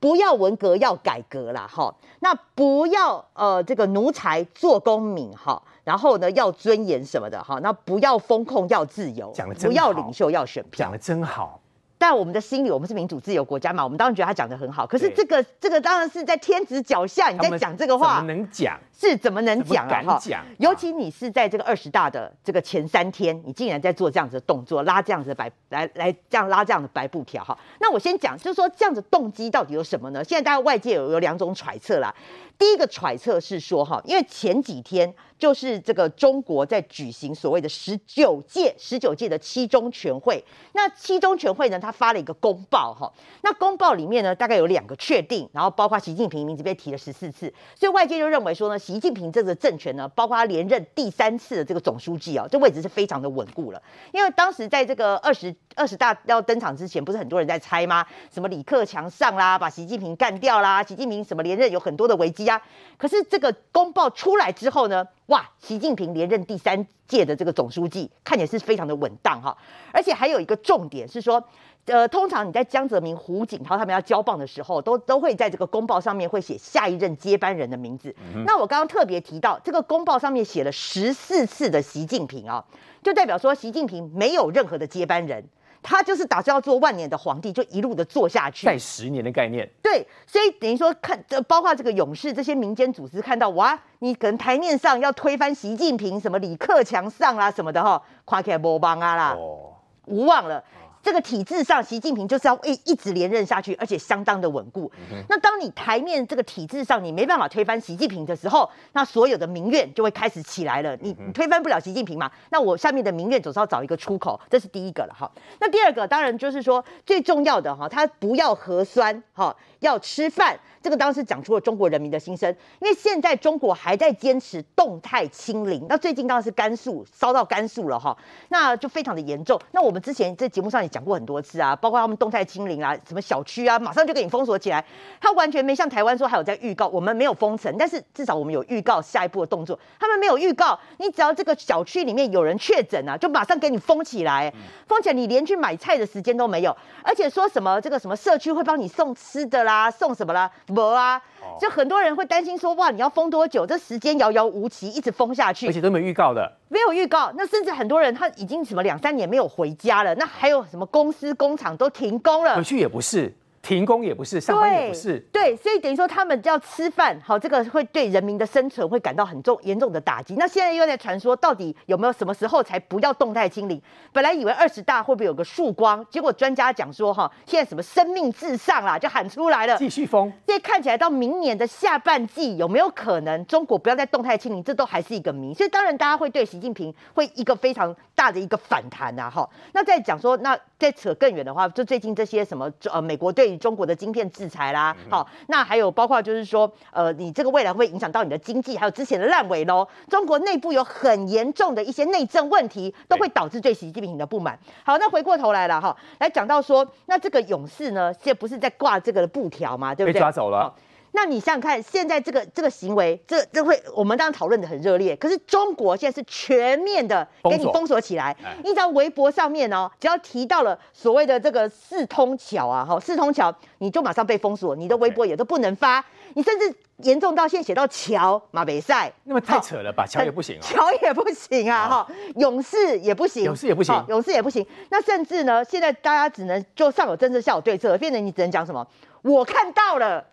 [0.00, 11.58] 不要文革要改革啦，哈，那不要呃这个奴才做公民哈，然后呢要尊严什么的哈，那不要风控要自由，讲的真不要领袖要选票，讲的真好。
[11.96, 14.86] 但我们的心里，我们是民主自由国家嘛，我们当然觉得他讲的很好。
[14.86, 18.78] 可是对这个这个当然是在天子脚下，你在讲这个话怎么，能讲？
[18.96, 19.88] 是怎么能讲啊？
[19.88, 27.58] 怎么敢讲尤其你是在这个二十大的这个前三天，你竟然在做这样子的动作，拉这样子的白来来这样拉这样的白布条哈。
[27.80, 30.22] 那我先讲，就是说这样子动机到底有什么呢？
[30.22, 32.14] 现在大家外界有有两种揣测啦。
[32.56, 53.82] 第一个揣测是说哈，因为前几天就是这个中国在举行所谓的十九届十九届的七中全会，那七中全会呢，他发了一个公报哈，那公报里面呢，大概有两个确定，然后包括习近平名字被提了十四次，所以外界就认为说呢，习近平这个政权呢，包括他连任第三次的这个总书记啊，这位置是非常的稳固了。
[54.12, 58.04] 因为当时在这个二十二十大要登场之前，不是很多人在猜吗？
[58.30, 62.60] 什么李克强上啦，把习近平干掉啦，习近平什么连任有很多的危机啊。
[62.98, 69.56] 可是这个公报出来之后呢，哇，习近平连任第三届的这个总书记，看起来是非常的稳当哈。
[69.92, 71.42] 而且还有一个重点是说。
[71.86, 78.14] 呃，通常你在江泽民、胡锦涛他们要交棒的时候，都都会在这个公报上面会写下一任接班人的名字。
[78.46, 82.64] 那我刚刚特别提到，这个公报上面写了十四次的习近平啊，
[83.02, 85.44] 就代表说习近平没有任何的接班人，
[85.82, 88.66] 他就是打算要做万年的皇帝，就一路的做下去。
[88.66, 99.74] 在十年的概念，对，所以等于说看，这包括这个勇士这些民间组织看到哇，你可能台面上要推翻习近平，什么李克强上啦什么的哈，夸起来无帮啊啦，哦，
[100.06, 100.64] 无望了。
[101.04, 104.90] 这个体制上，习近平就是要一一直连任下去，而且相当的稳固。
[105.28, 110.96] 那当你台面这个体制上你没办法推翻习近平的时候，那所有的民怨就会开始起来了。
[111.02, 112.30] 你你推翻不了习近平嘛？
[112.48, 115.30] 那我下面的民怨总是要找一个出口，这是第一个了哈。
[115.60, 120.58] 那第二个当然就是说最重要的哈，他不要核酸哈，要吃饭。
[120.84, 128.14] 这个当时讲出了中国人民的心声，因为现在中国还在坚持动态清零，那最近当然是甘肃烧到甘肃了哈，
[128.50, 129.58] 那就非常的严重。
[129.72, 134.84] 那我们之前在节目上也讲过很多次啊，包括他们动态清零啊，什么小区啊，马上就给你封锁起来，
[135.18, 144.52] 他完全没像台湾说还有在预告，我们没有封城，但是至少我们有预告下一步的动作，他们没有预告，你只要这个小区里面有人确诊啊，就马上给你封起来，
[144.86, 151.22] 封起来你连去买菜的时间都没有，而且说什么这个什么社区会帮你送吃的啦，送什么啦，没啊，
[151.60, 153.64] 就很多人会担心说哇，你要封多久？
[153.64, 156.52] 这时间遥遥无期，一直封下去，而且都没有预告的。
[156.68, 162.56] 没有预告，那甚至很多人他已经什么两三年没有回家了，那还有什么公司工厂都停工了。
[162.56, 163.32] 回，去也不是，
[163.64, 165.18] 停工也不是，上班也不是。
[165.32, 170.34] 对，所以等于说他们要吃饭，好，这个会对人民的生存会感到很重严重的打击。
[170.34, 173.80] 那现在又在传说，到底有没有什么时候才不要动态清零？
[174.12, 179.78] 本来以为二十大会不会有个曙光，结果专家讲说，哈，现在什么生命至上啦，就喊出来了。
[179.78, 185.54] 继续封，所以看起来到明年的下半季有没有可能中国不要再动态清零，这都还是一个谜。
[185.54, 189.48] 所以当然大家会对习近平会一个非常大的一个反弹呐、哈。
[189.72, 204.58] 那再讲说，那再扯更远的话，就最近这些什么呃美国对于中国的晶片制裁啦，好、那还有包括就是说呃你这个未来会影响到你的经济，还有之前的烂尾喽，中国内部有很严重的一些内政问题，都会导致对习近平的不满。
[204.84, 210.18] 好，那回过头来了哈，来讲到说，那这个勇士呢，现在不是在挂这个布条嘛，对不被对？
[210.18, 210.76] 抓走了好。
[211.16, 215.14] 那你想想看，现在这个这个行为，这这会我们当然讨论的很热烈。
[215.14, 230.04] 可是中国现在是全面的给你封锁起来哎，你只要微博上面哦，只要提到了所谓的这个四通桥啊，哈，四通桥你就马上被封锁，你的微博也都不能发，你甚至严重到现在写到桥马北赛，那么太扯了吧？
[230.04, 230.62] 桥也不行啊。
[230.66, 234.66] 桥也不行啊，哈，勇士也不行，勇士也不行好勇士也不行。
[234.90, 238.84] 那甚至呢，现在大家只能就上有政策，下有对策，变成你只能讲什么？
[239.22, 240.24] 我看到了。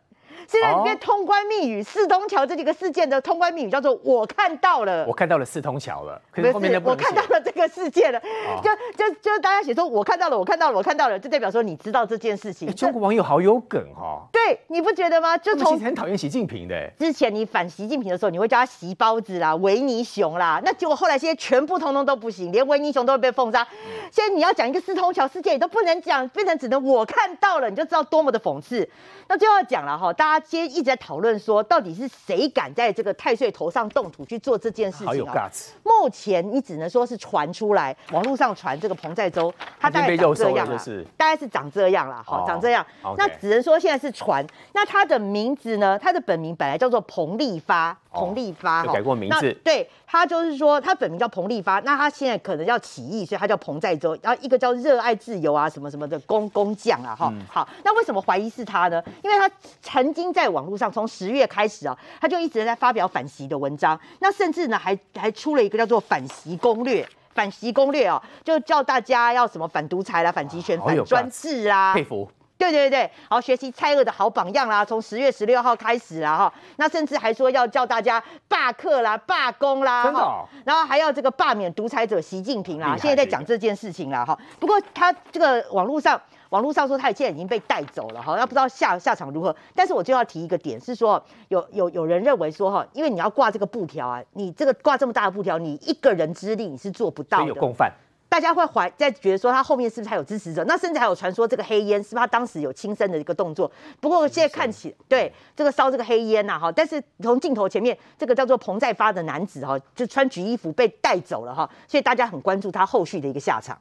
[0.48, 12.68] 现在里面哦通关密语，四通桥这几个事件的通关密语叫做“我看到了”，我看到了四通桥了，可是后面的我看到了这个事件了，哦就就就大家写说我看到了，我看到了，我看到了，就代表说你知道这件事情。
[12.70, 15.38] 哎中国网友好有梗哦，对，你不觉得吗？
[15.38, 16.76] 就从其实很讨厌习近平的。
[16.76, 23.68] 哎之前你反习近平的时候，你会叫他习包子啦、维尼熊啦，那结果后来现在全部通通都不行，连维尼熊都会被封杀。
[24.12, 28.88] 现在你要讲一个四通桥事件，你都不能讲，变成只能我看到了，你就知道多么的讽刺。
[29.28, 42.86] 那就要讲了哈，大家今天一直在讨论说，到底是谁敢在这个太岁头上动土去做这件事好有情啊？guts，目前你只能说是传出来，网络上传这个彭在洲，他大概长这样啊就是大概是长这样啦，好，哦长这样。
[43.18, 44.46] 那只能说现在是传。
[44.74, 45.98] 那他的名字呢？
[46.00, 54.18] 他的本名本来叫做彭立发，彭立发哦改过名字那对他就是说，他本名叫彭立发，那他现在可能要起义，所以他叫彭在州。
[54.22, 57.70] 然后一个叫热爱自由啊，什么什么的工工匠啊，哈、好。
[57.86, 59.02] 那为什么怀疑是他呢？
[59.24, 59.50] 因为他
[59.82, 67.08] 曾经在网络上从十月开始啊，他就一直在发表反习的文章，那甚至呢还还出了一个叫做反习攻略。
[67.34, 72.30] 反袭攻略哦，就叫大家要什么反独裁啦、反集权、反专制啊，佩服。
[72.70, 84.38] 对对对，好学习蔡锷的好榜样啦，从十月十六号开始啦哈，那甚至还说要叫大家罢课啦、罢工啦，真的哦然后还要这个罢免独裁者习近平啦，现在在讲这件事情啦哈。
[84.60, 86.22] 不过他这个网络上。
[86.52, 89.56] 网络上说他现在已经被带走了哈，那不知道下下场如何。
[89.74, 97.46] 但是我就要提一个点是说，有有有人认为说哈，因为你要挂这个布条啊，你这个挂这么大的布条，你一个人之力你是做不到的。
[97.46, 97.90] 有共犯。
[98.32, 100.64] 大家会怀在觉得说他后面是不是还有支持者？
[100.64, 103.70] 那甚至还有传说这个黑烟是不是他当时有轻生的一个动作？
[104.00, 113.78] 不过现在看起对这个烧这个黑烟呐、哈，但是从镜头前面这个叫做彭再发的男子哈，就穿橘衣服被带走了哈，所以大家很关注他后续的一个下场。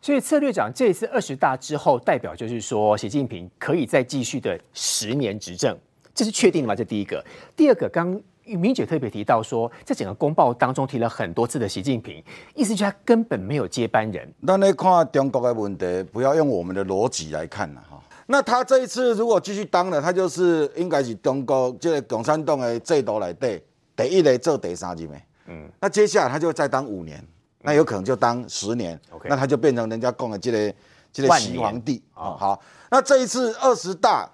[0.00, 5.76] 所以策略长这一次二十大之后，代表就是说，习近平可以再继续的十年执政，
[6.14, 6.74] 这是确定的吗？
[6.74, 7.22] 这第一个。
[7.54, 8.18] 第二个，刚
[8.54, 12.22] 明姐特别提到说，在整个公报当中提了很多次的习近平，
[12.54, 14.32] 意思就是他根本没有接班人。
[14.40, 17.98] 那来看中国的问题，不要用我们的逻辑来看了哈。
[18.26, 25.16] 那他这一次如果继续当了，他就是应该是中国这个共产党的制度来对第一类做第三任的。
[25.46, 27.24] 嗯，那接下来他就再当五年，
[27.62, 29.00] 那有可能就当十年。
[29.24, 30.74] 那他就变成人家讲的这个
[31.12, 32.36] 这个万年习皇帝啊哦。
[32.38, 34.28] 好，那这一次二十大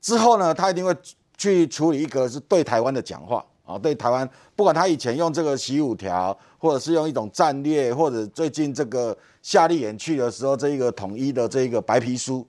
[0.00, 0.94] 之后呢，他一定会
[1.36, 12.46] 去处理一个是对台湾的讲话啊，对台湾，不管他以前用这个习五条，或者是用一种战略，或者最近这个夏立言去的时候，这一个统一的这一个白皮书，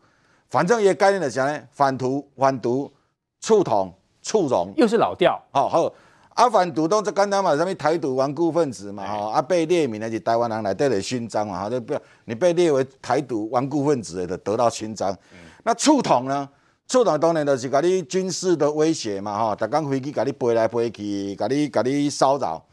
[0.50, 2.92] 反正也概念的讲呢，反图、反独、
[3.40, 5.92] 促统、促融，又是老调，好好。
[6.36, 15.18] 啊，反独都这简单嘛，什么台独顽固分子嘛，吼、啊被列名的是台湾人来得了勋章嘛，哈，就不要你被列为台独顽固分子的得到勋章。
[15.64, 16.50] 那促统呢？
[16.88, 22.64] 促统当然就是甲你军事的威胁嘛，哈，逐工飞机甲你飞来飞去，甲你甲你骚扰。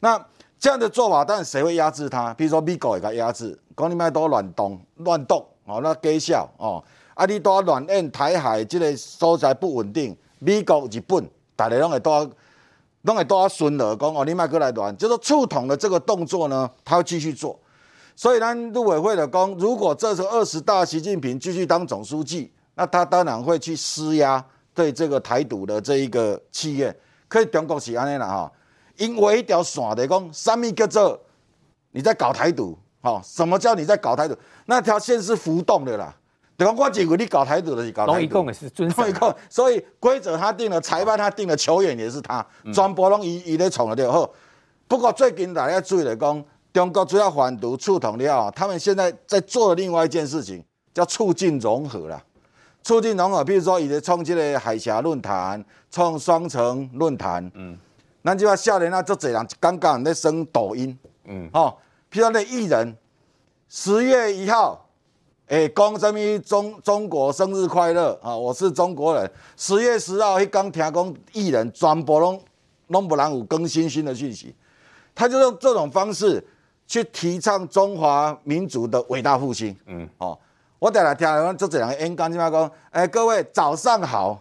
[0.00, 0.18] 那
[0.58, 2.32] 这样的做法，当然谁会压制他？
[2.34, 6.82] 比如说美国也甲压制，讲你卖多乱动乱动，哦，那假笑哦，
[7.14, 12.30] 啊，你多乱演台海这个所在不稳定，美国、日本，大家拢会多。
[13.02, 17.58] 拢会多顺了，讲哦，你卖过来乱，就是触统的这个动作呢，他会继续做。
[18.16, 26.96] 所以呢，陆委会的讲，如果这次二十大习近平继续当总书记，那他当然会去施压对这个台独的这一个企业。
[27.26, 28.52] 可是中国是安尼啦哈，
[28.96, 31.20] 因为一条线的讲，什么叫做
[31.90, 32.78] 你在搞台独？
[33.00, 34.36] 哈，什么叫你在搞台独？
[34.66, 36.14] 那条线是浮动的啦。
[36.56, 38.12] 等于我认为你搞台独的是搞台独。
[38.12, 44.30] 龙一共也是遵守龙一共，所以规则他定了，裁判他定了，球员也是他，全部拢伊伊咧创了就好。
[44.86, 50.64] 不过最近大家注意来讲，中国主要反独触统了后，他们现在在做另外一件事情，
[50.94, 52.22] 叫促进融合啦。
[52.88, 57.76] 促进融合，比如说伊在创这个海峡论坛，创双城论坛，嗯，
[58.24, 61.76] 咱就要少年啊，足侪人刚刚在升抖音，嗯，哦，
[62.10, 62.96] 譬如说那艺人，
[63.68, 64.86] 十月一号。
[65.48, 68.34] 诶，讲什么中中国生日快乐啊！
[68.34, 69.30] 我是中国人。
[69.56, 72.40] 十月十号，迄刚听讲艺人全部拢
[72.86, 74.54] 拢不让有更新新的讯息，
[75.14, 76.42] 他就用这种方式
[76.86, 79.74] 去提倡中华民族的伟大复兴。
[79.86, 80.38] 嗯，哦，
[80.78, 84.40] 我等来听了这这两个演讲，就讲，诶，各位早上好，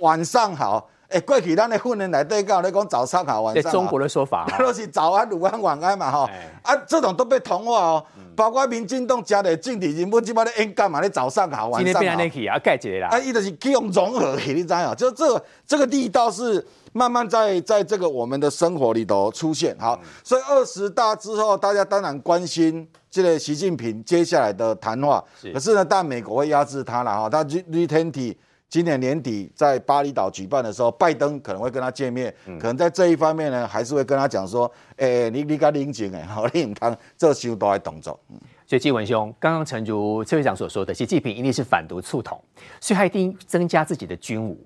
[0.00, 0.88] 晚上好。
[1.08, 3.70] 诶，过去咱的训练内底讲咧讲早上好，晚上好。
[3.70, 6.30] 中国的说法 那都是早安、午安、晚安嘛，哈、
[6.62, 8.06] 啊，这种都被同化哦。
[8.34, 11.10] 包括民进党加的政治人物，基本上演干嘛咧？
[11.10, 12.18] 早上好，晚上好今天变成。
[12.18, 13.18] 那起啊，盖起来啊，啦。
[13.18, 14.94] 伊就是去用融合起，你知道？
[14.94, 19.76] 就这个这个力道是慢慢在在这个我们的生活里头出现。
[19.78, 25.22] 好，所以二十大之后，大家当然关心这个习近平接下来的谈话。
[25.52, 27.28] 可是呢，但美国会压制他了哈。
[27.28, 28.36] 他 G Twenty
[28.68, 38.18] 今年年底在巴厘岛举办的时候，拜登可能会跟他见面，可能在这一方面呢，还是会跟他讲说，哎、你你该冷静诶，好，你唔通做伤大的动作。
[38.66, 42.42] 所以纪文兄，刚刚诚如崔会长所说的，习近平一定是反独促统，
[42.80, 44.58] 所以他一定增加自己的军武。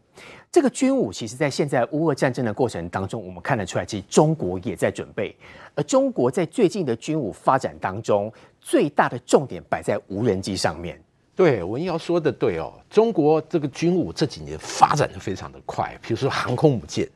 [0.57, 5.37] 这个军武，其实在现在乌俄战争的过程当中，我们看得出来，其实中国也在准备。
[5.75, 10.99] 而中国在最近的军武发展当中，最大的重点摆在无人机上面。
[11.35, 17.07] 对，文瑶说的对哦，中国这个军武这几年发展的非常的快，比如说航空母舰，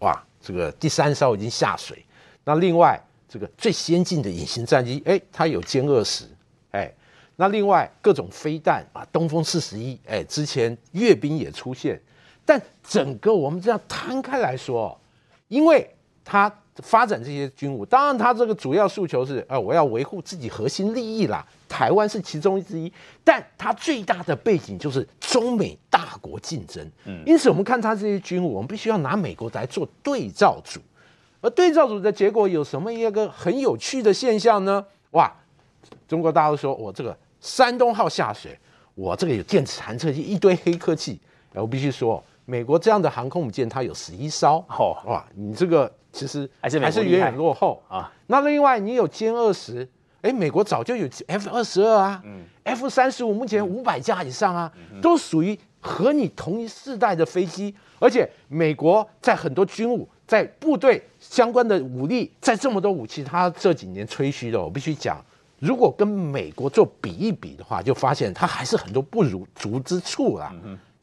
[0.00, 2.04] 哇，这个第三艘已经下水。
[2.42, 6.24] 那另外这个最先进的隐形战机，哎，它有歼二十，
[6.72, 6.92] 哎，
[7.36, 12.00] 那另外各种飞弹啊，东风四十一，哎，之前阅兵也出现，
[12.48, 14.98] 但整个我们这样摊开来说，
[15.48, 15.86] 因为
[16.24, 22.90] 他发展这些军武，当然他这个主要诉求是，呃，我要维护自己核心利益啦，台湾是其中之一，
[23.22, 30.80] 但他最大的背景就是中美大国竞争，嗯，因此我们看他这些军武，我们必须要拿美国来做对照组。
[31.42, 34.82] 而对照组的结果有什么一个很有趣的现象呢？
[35.10, 35.30] 哇，
[36.08, 38.58] 中国大陆说我这个山东号下水，
[38.94, 41.20] 我这个有电子探测器，一堆黑科技。
[41.54, 44.96] 我必须说，美国这样的航空母舰它有十一艘，哦。
[45.04, 47.82] 哇，你这个其实还是美还是远远落后。
[47.86, 48.10] 啊。
[48.26, 49.86] 那另外你有歼二十，
[50.22, 52.22] 哎，美国早就有 F 二十二啊、
[52.64, 54.72] f 三十五目前五百架以上啊，
[55.02, 65.22] 都属于和你同一世代的飞机，而且美国在很多军务、在部队相关的武力，在这么多武器，它这几年吹嘘的，我必须讲。
[65.58, 70.54] 如果跟美国做比一比的话，就发现它还是很多不如足之处啦。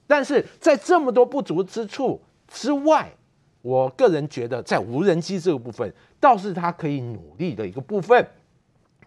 [0.07, 3.11] 但是在这么多不足之处之外，
[3.61, 8.27] 我个人觉得在无人机这个部分，倒是它可以努力的一个部分。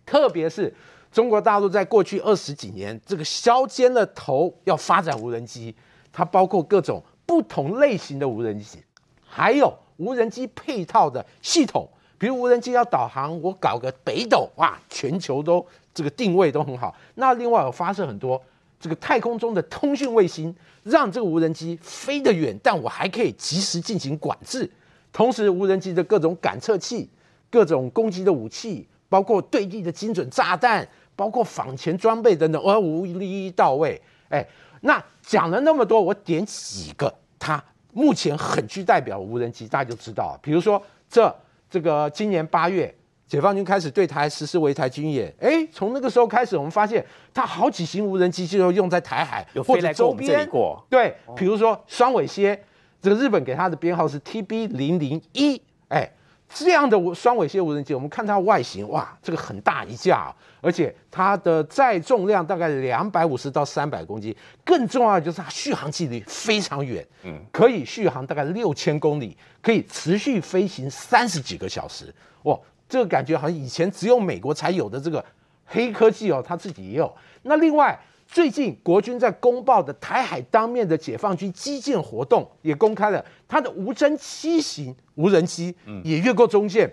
[0.05, 0.74] 特别是
[1.12, 5.74] 中国大陆在过去二十几年，这个削尖了头要发展无人机，
[6.11, 8.82] 它包括各种不同类型的无人机，
[9.24, 11.88] 还有无人机配套的系统，
[12.18, 16.94] 比如无人机要导航，我搞个北斗，哇，全球都这个定位都很好。
[17.14, 18.42] 那另外我发射很多
[18.81, 20.55] 这个太空中的通讯卫星，
[20.85, 24.70] 让这个无人机飞得远，但我还可以及时进行管制。
[25.12, 27.09] 同时，无人机的各种感测器、
[27.51, 34.01] 各种攻击的武器，包括对地的精准炸弹，包括仿前装备等等，而无一一到位。
[34.29, 34.47] 哎，
[34.83, 37.62] 那讲了那么多，我点几个它
[37.93, 40.39] 目前很具代表无人机，大家就知道。
[40.43, 41.35] 比如说，这
[41.70, 42.95] 这个今年八月，
[43.29, 47.05] 解放军开始对台实施围台军演，哎，从那个时候开始，我们发现
[47.35, 50.49] 它好几型无人机就用在台海有或者周飞来过我们这里边。
[50.49, 52.59] 过，对，比如说双尾蝎，
[53.03, 56.11] 这个日本给它的编号是 TB 零零一，哎，
[56.49, 72.12] 这样的无双尾蝎无人机，我们看它外形，哇，这个很大一架啊、而且它的载重量大概两百五十到三百公斤，更重要的就是它续航距离非常远，嗯，可以续航大概六千公里，可以持续飞行三十几个小时，
[72.45, 72.59] 哇，
[72.89, 75.24] 这个感觉好像以前只有美国才有的这个
[75.66, 77.14] 黑科技哦，他自己也有。
[77.43, 85.74] 那另外，最近国军在公报的台海当面的解放军基建活动也公开了，它的无侦七型无人机
[86.05, 86.91] 也越过中线，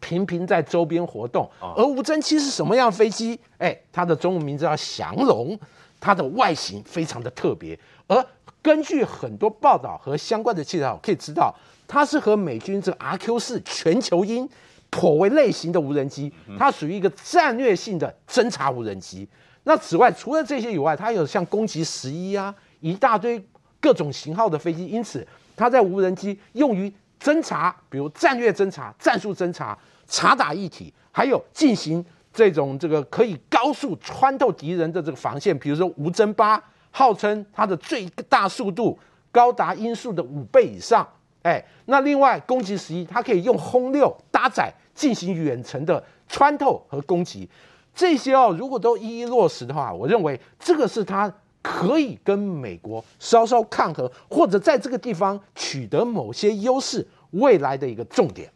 [0.00, 1.48] 频频在周边活动。
[1.60, 3.38] 而无侦七是什么样的飞机？
[3.58, 5.58] 哎，它的中文名字叫翔龙，
[5.98, 7.78] 它的外形非常的特别。
[8.06, 8.24] 而
[8.62, 11.52] 根据很多报道和相关的介绍，可以知道
[11.88, 14.48] 它是和美军这个 RQ 四全球鹰
[14.90, 19.28] 颇为类型的无人机，它属于一个战略性的侦察无人机。
[19.64, 23.44] 那此外，除了这些以外，它有像攻击十一啊，一大堆
[23.80, 25.26] 各种型号的飞机，因此
[25.56, 29.76] 它在无人机用于侦察，比如战略侦察、战术侦察、
[30.06, 36.62] 查打一体，还有进行这种这个可以高速穿透敌人的这个防线，比如说无侦八，
[36.92, 38.96] 号称它的最大速度
[39.32, 41.06] 高达音速的五倍以上。
[41.46, 47.48] 哎，那另外攻击十一，它可以用轰六搭载进行远程的穿透和攻击。
[47.94, 51.32] 这些哦，如果都一一落实的话，我认为这个是它
[51.62, 58.50] 可以跟美国稍稍抗衡，或者在这个地方取得某些优势，未来的一个重点。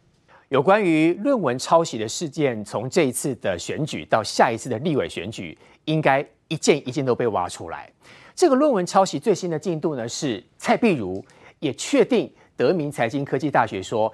[0.49, 6.19] 有关于论文抄袭的事件，从这一次的选举到下一次的立委选举，应该
[6.49, 7.89] 一件一件都被挖出来。
[8.35, 11.23] 这个论文抄袭最新的进度呢，是蔡碧如
[11.59, 12.29] 也确定
[12.61, 14.13] 德明财经科技大学说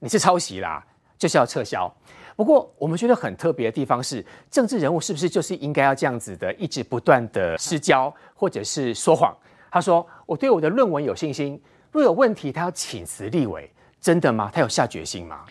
[0.00, 0.84] 你是抄袭啦，
[1.16, 1.88] 就是要撤销。
[2.34, 9.32] 不过我们觉得很特别的地方是，政治人物是不是就是应该要这样子的，一直不断的失焦或者是说谎？
[9.70, 11.60] 他说我对我的论文有信心，
[11.92, 13.70] 若有问题他要请辞立委，
[14.00, 14.50] 真的吗？
[14.52, 15.44] 他有下决心吗？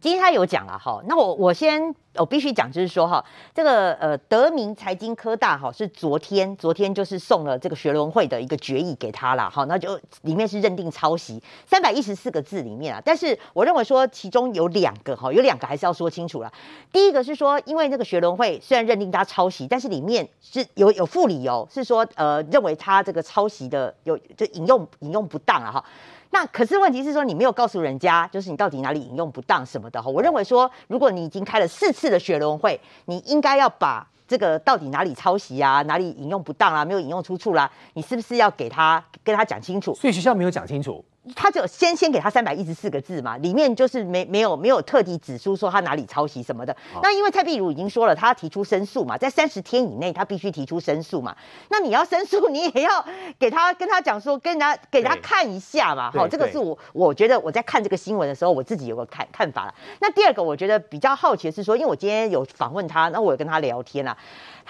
[0.00, 16.52] 今天他有讲了哈，那我我先我必须讲，就是说哈，这个呃德明财经科大哈是昨天昨天就是送了这个学伦会的一个决议给他了哈，那就里面是认定抄袭三百一十四个字里面啊，但是我认为说其中有两个哈，有两个还是要说清楚了。
[16.92, 25.84] 第一个是说，因为那个学伦会虽然认定他抄袭，但是里面是有有附理由，是说呃认为他这个抄袭的有就引用引用不当啊哈。
[26.30, 30.10] 那可是问题是说，你没有告诉人家，就是你到底哪里引用不当什么的哈。
[30.10, 39.94] 我认为说，如果你已经开了四次的学轮会，你应该要把这个到底哪里抄袭啊，哪里引用不当啊，没有引用出处啦，你是不是要给他跟他讲清楚？
[39.94, 41.04] 所以学校没有讲清楚。
[41.34, 46.76] 他就先先给他三百一十四个字嘛，里面就是没没有没有特地指出说他哪里抄袭什么的。
[47.02, 51.36] 那因为蔡碧如已经说了，他提出申诉嘛，在三十天以内他必须提出申诉嘛。
[51.68, 53.04] 那你要申诉，你也要
[53.38, 56.10] 给他跟他讲说，跟人家给他看一下嘛。
[56.10, 59.74] 好，这个是我我觉得我在看这个新闻的时候，我自己有个看看法了。
[60.00, 64.16] 那第二个，我觉得比较好奇的是说，因为我今天有访问他，那我有跟他聊天啊。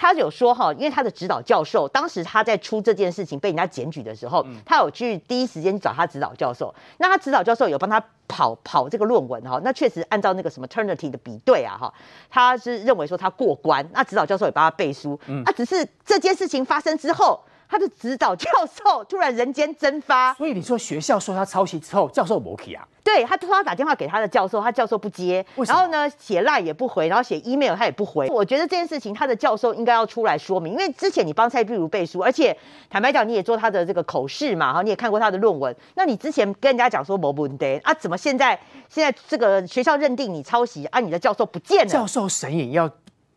[0.01, 6.73] 他有说哈，因为他的指导教授当时他在出这件事情被人家检举的时候，他有去第一时间找他指导教教授。
[6.99, 11.93] 那他指导教授有帮他跑跑这个论文哈，那确实按照那个什么 Ternity 的比对啊哈，
[12.29, 13.85] 他是认为说他过关。
[13.91, 17.41] 那指导教授也帮他背书，啊，只是这件事情发生之后。
[17.69, 22.85] 他的指导教授突然人间蒸发，所以你说学校说他抄袭之后，教授没去啊？
[23.03, 28.27] 对他说他打电话给他的教授，他教授不接，然后呢写赖也不回，然后写 email 他也不回。
[28.27, 32.55] 我觉得这件事情他的教授应该要出来说明，因为之前你帮蔡碧如背书，而且
[32.89, 38.59] 坦白讲你也做他的这个口试嘛，哈，你也看过他的论文，那你之前跟人家讲说没问题啊，怎么现在
[38.89, 41.85] 现在这个学校认定你抄袭啊，你的教授不见了？
[41.85, 42.89] 教授神隐要。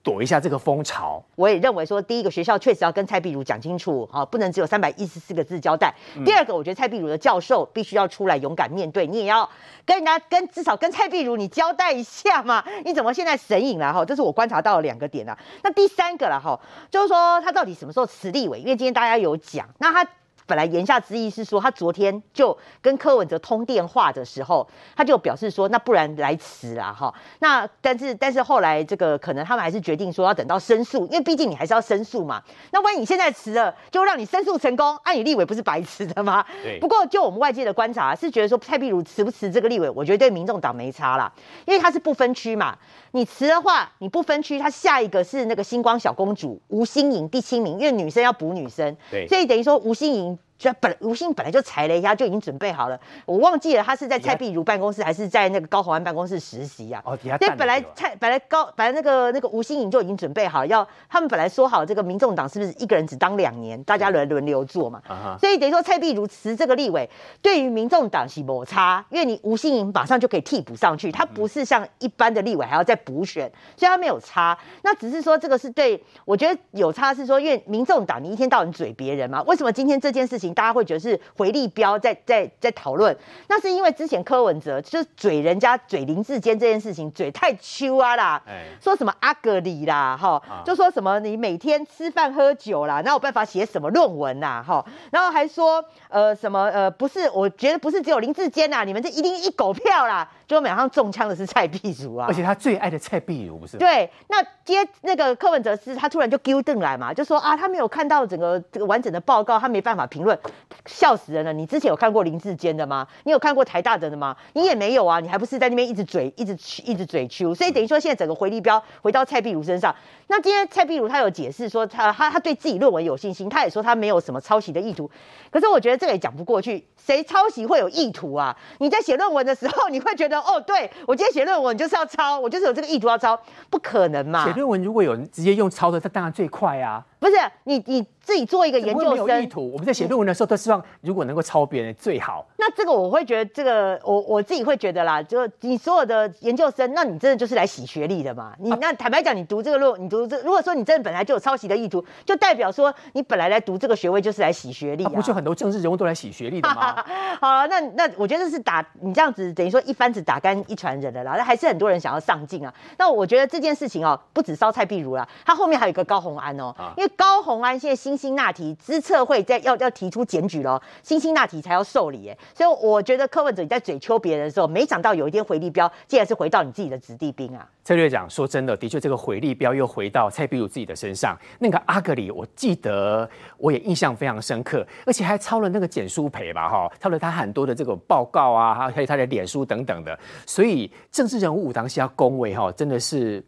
[0.03, 5.95] 躲一下这个风潮，我也认为说，第一个学校确实要跟蔡碧如讲清楚，哈，不能只有三百一十四个字交代。
[6.25, 9.49] 第二个，我觉得蔡碧如的教授必须要出来勇敢面对，你也要
[9.87, 14.05] 跟人家跟至少跟蔡碧如你交代一下嘛， 你怎么现在神隐了哈？
[14.05, 15.39] 这是我观察到的两个点啊。
[15.63, 16.59] 那第三个了哈，
[16.91, 18.59] 就是说他到底什么时候辞立委？
[18.59, 20.09] 因为今天大家有讲，那他。
[20.53, 27.11] 本来言下之意是说，他昨天就跟柯文哲通电话的时候，他就表示说，那不然来辞啦，哈。
[27.39, 32.43] 那但是但是后来这个可能他们还是决定说要等到申诉，因为毕竟你还是要申诉嘛。
[32.71, 36.45] 那万一你现在辞了，就让你申诉成功，按你立委不是白辞的吗？
[36.63, 36.79] 对。
[36.79, 41.33] 不过就我们外界的观察是觉得说，蔡壁如辞不辞这个立委，我觉得对民众党没差啦，
[41.65, 42.77] 因为他是不分区嘛。
[43.13, 50.39] 你辞的话，你不分区，他下一个是那个星光小公主吴心颖第七名，因为女生要补女生，对，所以等于说吴心颖。
[50.63, 52.99] 就本吴昕本来就踩了一下，就已经准备好了。
[53.27, 57.03] 我忘记了他是在蔡碧如办公室还是在那个高鸿安办公室实习啊？
[57.05, 65.03] 哦，对，本来蔡本来高本来那个那个吴昕颖就已经准备好要，他们本来说好这个民众党是不是一个人只当两年，大家轮轮流做嘛？
[65.41, 67.11] 所以等于说蔡碧如辞这个立委，
[67.41, 74.57] 对于民众党是摩擦，因为你吴昕颖马上就可以替补上去，他不是像一般的立委还要再补选，所以他没有差。
[74.83, 81.19] 那只是说这个是对我觉得有差是说，因为民众党你一天到晚嘴别人嘛，为什么今天这件事情大家会觉得是？
[81.37, 83.17] 回力标在在在讨论，
[83.49, 88.43] 那是因为之前柯文哲就是嘴人家嘴林志坚这件事情，嘴太秋啊啦，
[88.81, 103.79] 说什么阿格里啦，哈，就说什么你每天吃饭喝酒啦，哪有办法写什么论文呐，哈，然后还说呃什么呃不是，我觉得不是只有林志坚呐，你们这一定一狗票啦，就马上中枪的是蔡壁如啊，而且他最爱的蔡壁如不是？
[103.79, 110.39] 对，那接那个柯文哲是他突然就丢邓来嘛，就说啊他没有看到整个这个完整的报告，他没办法评论，
[110.87, 111.33] 笑死。
[111.33, 111.53] 人了！
[111.53, 113.07] 你之前有看过林志坚的吗？
[113.25, 114.37] 你有看过台大的的吗？
[114.53, 115.19] 你也没有啊！
[115.19, 116.53] 你还不是在那边一直嘴，一直
[116.85, 119.95] 一直嘴秋，所以等于说现在整个回力标回到蔡壁如身上。
[120.27, 125.11] 那今天蔡壁如他有解释说，他他他对自己论文有信心，他也说他没有什么抄袭的意图。
[125.51, 128.55] 可是我觉得这个也讲不过去，谁抄袭会有意图啊？
[128.79, 133.39] 你在写论文的时候， 你会觉得哦，对我今天写论文就是要抄，我就是有这个意图要抄，
[133.71, 134.45] 不可能嘛？
[134.45, 137.07] 写论文如果有人直接用抄的，这当然最快啊。
[137.23, 139.71] 不是你你自己做一个研究生，意图。
[139.71, 142.45] 我们在写论文的时候都希望，如果能够抄别人最好。
[142.57, 148.55] 那这个我会觉得，这个我我自己会觉得啦，就你所有的研究生，那你真的就是来洗学历的嘛？
[148.59, 155.13] 你那坦白讲，你读这个论，你读这，如果说你真的本来就有抄袭的意图，就代表说你本来来读这个学位就是来洗学历啊。
[155.15, 156.97] 不就很多政治人物都来洗学历的吗？
[157.41, 161.37] 好，那那我觉得是打你这样子，等于说一竿子打干一船人的啦。
[161.37, 162.75] 那还是很多人想要上进啊。
[162.99, 177.69] 那我觉得这件事情哦，不止烧菜壁如啦，他后面还有一个高红安哦，因为高红安现在辛辛那提资策会在要要提出检举了，辛辛那提才要受理哎，所以我觉得柯文哲你在嘴抽别人的时候，没想到有一天回力标竟然是回到你自己的子弟兵啊。
[177.85, 181.37] 蔡略长说真的，的确这个回力标又回到蔡壁如自己的身上。
[181.59, 190.17] 那个阿格里，我记得我也印象非常深刻，而且还抄了那个简书培吧哈，抄了他很多的这个报告啊，还有他的脸书等等的。
[190.47, 193.45] 所以政治人物武当是要恭维哈，真的是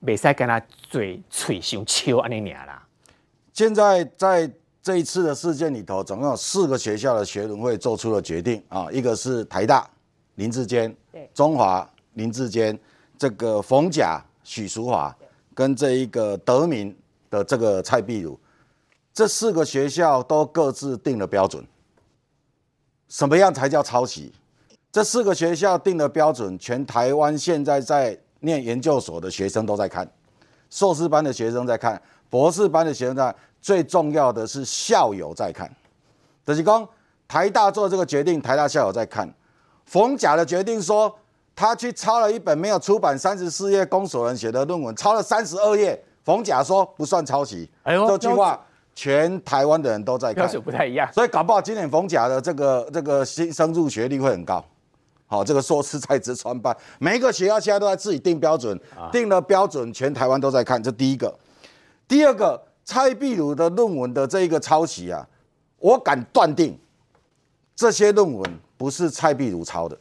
[0.00, 2.82] 没使跟他嘴嘴上秋安尼娘啦。
[3.56, 4.52] 现在在
[4.82, 9.88] 这一次的事件里头，总共有四个学校的学伦会做出了决定啊，一个是台大
[10.34, 12.78] 林志坚，对，中华林志坚，
[13.16, 15.16] 这个冯甲许淑华，
[15.54, 16.94] 跟这一个德明
[17.30, 18.38] 的这个蔡碧如，
[19.14, 21.66] 这四个学校都各自定了标准，
[23.08, 24.30] 什么样才叫抄袭？
[24.92, 30.06] 这四个学校定的标准，全台湾现在在念研究所的学生都在看，
[30.68, 31.98] 硕士班的学生在看。
[32.28, 35.70] 博士班的学生在，最重要的是校友在看。
[36.44, 36.88] 德是讲
[37.26, 39.28] 台大做这个决定，台大校友在看。
[39.84, 41.12] 冯甲的决定说，
[41.54, 46.00] 他去抄了一本没有出版三十四页公所人写的论文，抄了三十二页。
[46.24, 47.70] 冯甲说不算抄袭。
[47.84, 48.60] 哎呦，这句话
[48.94, 51.08] 全台湾的人都在看，标准不太一样。
[51.12, 54.64] 所以搞不好今年冯甲的这个这个新生入学率会很高。
[55.28, 58.78] 好，这个硕士在职专班，每一个学校现在都在自己定标准，
[59.10, 60.82] 定了标准，全台湾都在看。
[60.82, 61.32] 这第一个。
[62.08, 65.26] 第二个蔡壁如的论文的这一个抄袭啊，
[65.78, 66.78] 我敢断定，
[67.74, 69.98] 这些论文不是蔡壁如抄的，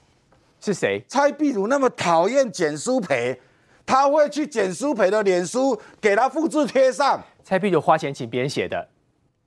[0.61, 1.03] 是谁？
[1.07, 3.39] 蔡壁如那么讨厌简书培，
[3.85, 7.19] 他会去简书培的脸书给他复制贴上。
[7.43, 8.87] 蔡壁如花钱请别人写的，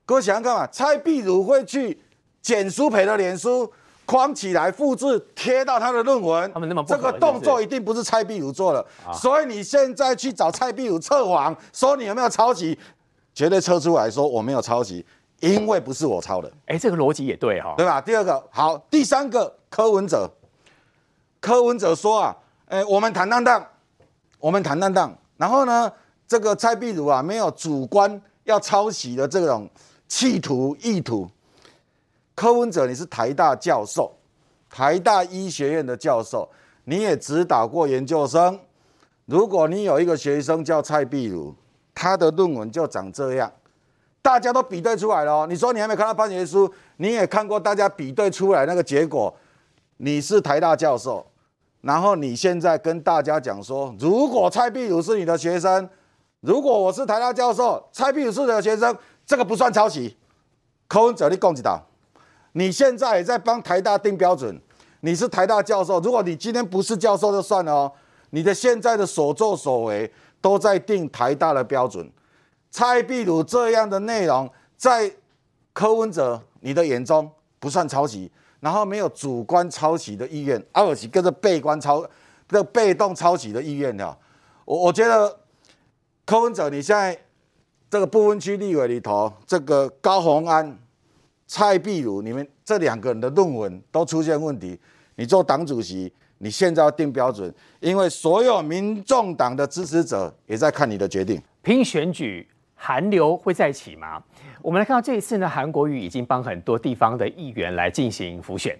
[0.04, 1.98] 各位想想看嘛，蔡壁如会去
[2.42, 3.72] 简书培的脸书
[4.08, 8.82] 框起来复制贴到他的论文，他们那么不这个动作一定不是蔡壁如做的，
[9.12, 12.78] 所以你现在去找蔡壁如测谎，说你有没有抄袭，
[13.34, 15.04] 绝对测出来说我没有抄袭，
[15.40, 16.50] 因为不是我抄的。
[16.64, 18.00] 哎，这个逻辑也对哈、对吧？
[18.00, 20.26] 第二个好，第三个柯文哲，
[21.38, 22.34] 柯文哲说啊，
[22.68, 23.62] 哎，我们坦荡荡，
[24.38, 25.14] 我们坦荡荡。
[25.36, 25.92] 然后呢，
[26.26, 29.68] 这个蔡壁如啊，没有主观要抄袭的这种
[30.08, 31.28] 企图意图。
[32.38, 34.12] 柯文哲，你是台大教授，
[34.70, 36.48] 台大医学院的教授，
[36.84, 38.60] 你也指导过研究生。
[39.24, 41.52] 如果你有一个学生叫蔡壁如，
[41.92, 43.52] 他的论文就长这样。
[44.22, 45.46] 大家都比对出来了哦。
[45.48, 49.34] 你说你还没看到判决书，你也看过大家比对出来那个结果。
[49.96, 51.26] 你是台大教授，
[51.80, 55.90] 然后你现在跟大家讲说，如果蔡壁如是你的学生，
[56.42, 60.16] 如果我是台大教授，蔡壁如是你的学生，这个不算抄袭。
[60.86, 61.84] 柯文哲，你讲一道，
[62.52, 64.60] 你现在也在帮台大定标准。
[65.00, 67.92] 你是台大教授，如果你今天不是教授就算了哦，
[68.30, 72.10] 你的现在的所作所为都在定台大的标准。
[72.70, 75.10] 蔡壁如这样的内容，在
[75.72, 77.30] 柯文哲你的眼中
[77.60, 82.04] 不算抄袭，然后没有主观抄袭的意愿，而且跟着被观抄
[82.48, 84.18] 的被动抄袭的意愿的。
[84.64, 85.38] 我我觉得
[86.26, 87.16] 柯文哲你现在
[87.88, 90.76] 这个不分区立委里头，这个高虹安、
[91.48, 94.78] 蔡壁如，你们这两个人的论文都出现问题，
[95.16, 101.42] 你做党主席，你现在要定标准，因为所有民众党的支持者也在看你的决定。
[101.62, 102.46] 拼选举。
[102.80, 104.22] 韩流会再起吗？
[104.62, 108.78] 我们来看到这一次呢，韩国瑜已经帮很多地方的议员来进行辅选。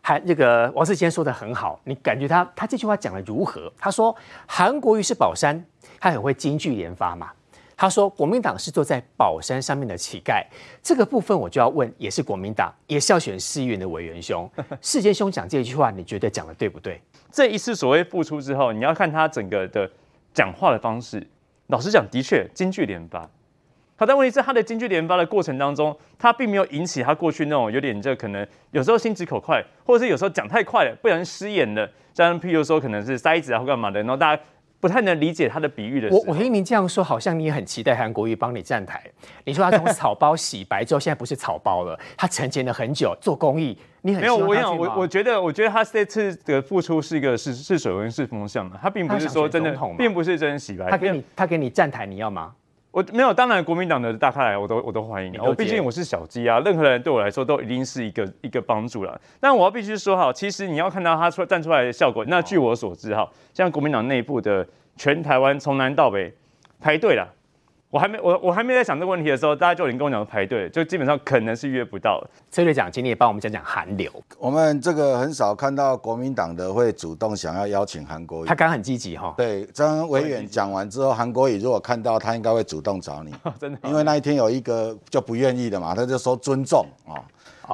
[0.00, 3.70] 韩这个王世坚说的很好，你感觉他他这句话讲的如何？
[3.76, 5.62] 他说韩国瑜是宝山，
[6.00, 7.30] 他很会京剧研发嘛。
[7.76, 10.42] 他说国民党是坐在宝山上面的乞丐，
[10.82, 14.50] 这个部分我就要问，也是国民党，也是要选市议员的委员兄。
[14.80, 16.98] 世坚兄讲这句话，你觉得讲的对不对？
[17.30, 19.90] 这一次所谓复出之后，你要看他整个的
[20.32, 21.26] 讲话的方式。
[21.66, 23.28] 老实讲，的确京剧连发。
[23.98, 34.42] 好，但问题是他的京剧连发的过程当中，他并没有引起他过去那种有点这可能有时候心直口快，或者是有时候讲太快了，不小心失言了，像譬如说可能是塞子啊或干嘛的，然后大家
[34.80, 36.08] 不太能理解他的比喻的。
[36.10, 39.02] 我我听您这样说，好像你也很期待韩国瑜帮你站台。
[39.44, 43.76] 你说他从草包洗白之后，现在不是草包了，他沉潜了很久做公益。
[44.02, 50.88] 你很没有，我想我我觉得，我觉得他这次的付出是一个是是水温是风向的，他并不是说真的，并不是真洗白。
[50.90, 52.54] 他给你他给你站台，你要吗？
[52.96, 55.38] 我没有，当然国民党的大咖来，我都我都欢迎。
[55.42, 59.20] 我毕竟我是小鸡啊，任何人对我来说都一定是一个一个帮助了。
[59.38, 64.66] 但我要必须说哈，其实你要看到他出站出来的效果，那据我所知哈，像国民党内部的
[64.96, 66.32] 全台湾从南到北
[66.80, 67.28] 排队了。
[67.96, 72.30] 我还没我我还没在想这个问题的时候，大家就已经跟我讲排队，就基本上可能是约不到了。
[72.50, 74.12] 崔队长，请你也帮我们讲讲韩流。
[74.38, 79.32] 我们这个很少看到国民党的会主动想要邀请韩国瑜，他刚很积极哈。
[79.38, 83.78] 对，张委员讲完之后，韩国瑜如果看到他，应该会主动找你， 真的。
[83.84, 87.16] 因为那一天有一个就不愿意的嘛，他就说尊重啊。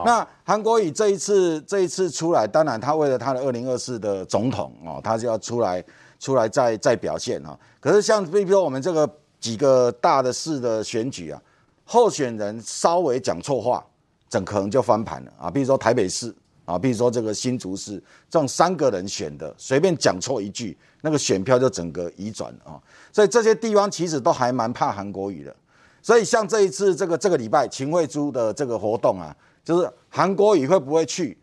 [0.05, 5.83] 那韩国瑜这一次这一次出来，当然他为了他的二零二四的总统哦，他就要出来
[6.21, 7.59] 出来再再表现哈。
[7.81, 9.11] 可是像比如说我们这个。
[9.43, 11.43] 几个大的市的选举啊，
[11.85, 13.85] 候选人稍微讲错话，
[14.31, 15.51] 整可能就翻盘了啊。
[15.51, 16.33] 比如说台北市
[16.65, 22.81] 啊，比如说这个新竹市，这种三个人选的，随便讲错一句，那个选票就整个移转啊。
[23.13, 25.55] 所以这些地方其实都还蛮怕韩国语的。
[26.01, 31.37] 所以像这一次这个这个礼拜秦惠珠的这个活动啊，就是韩国语会不会去？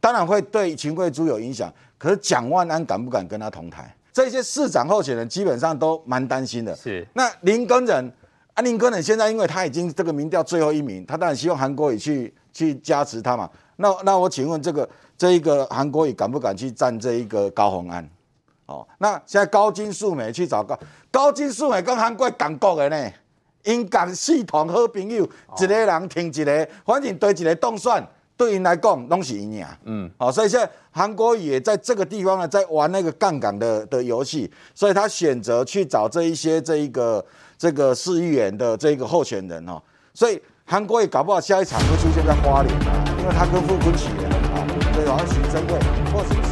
[0.00, 3.94] 当然会对秦惠珠有影响，可是蒋万安敢不敢跟他同台？
[4.12, 6.76] 这些市长候选人基本上都蛮担心的。
[6.76, 8.12] 是，那林根人
[8.54, 13.48] 啊，林根人现在因为他已经这个民调最后一名，他当然希望韩国瑜去去加持他嘛。
[13.76, 18.06] 那那我请问这个这一个韩国瑜敢不敢去站这一个高鸿安？
[18.66, 20.78] 哦，那现在高金素梅去找高
[21.10, 23.10] 高金素梅跟韩国港国的呢，
[23.64, 25.24] 因港系统好朋友，
[25.58, 28.06] 一个人听一个，反正对一个动算。
[28.42, 29.78] 对人来讲，拢是赢啊。
[29.84, 37.24] 嗯，好，所以现在韩国也在这个地方呢，在玩那个杠杆的的游戏，所以他选择去找这一些这一个
[37.56, 39.80] 这个市议员的这个候选人哦，
[40.12, 45.78] 所以韩国也搞不好下一场会出现在花莲啊，因为他跟傅昆萁啊，对，好像徐珍贵
[46.12, 46.51] 或者是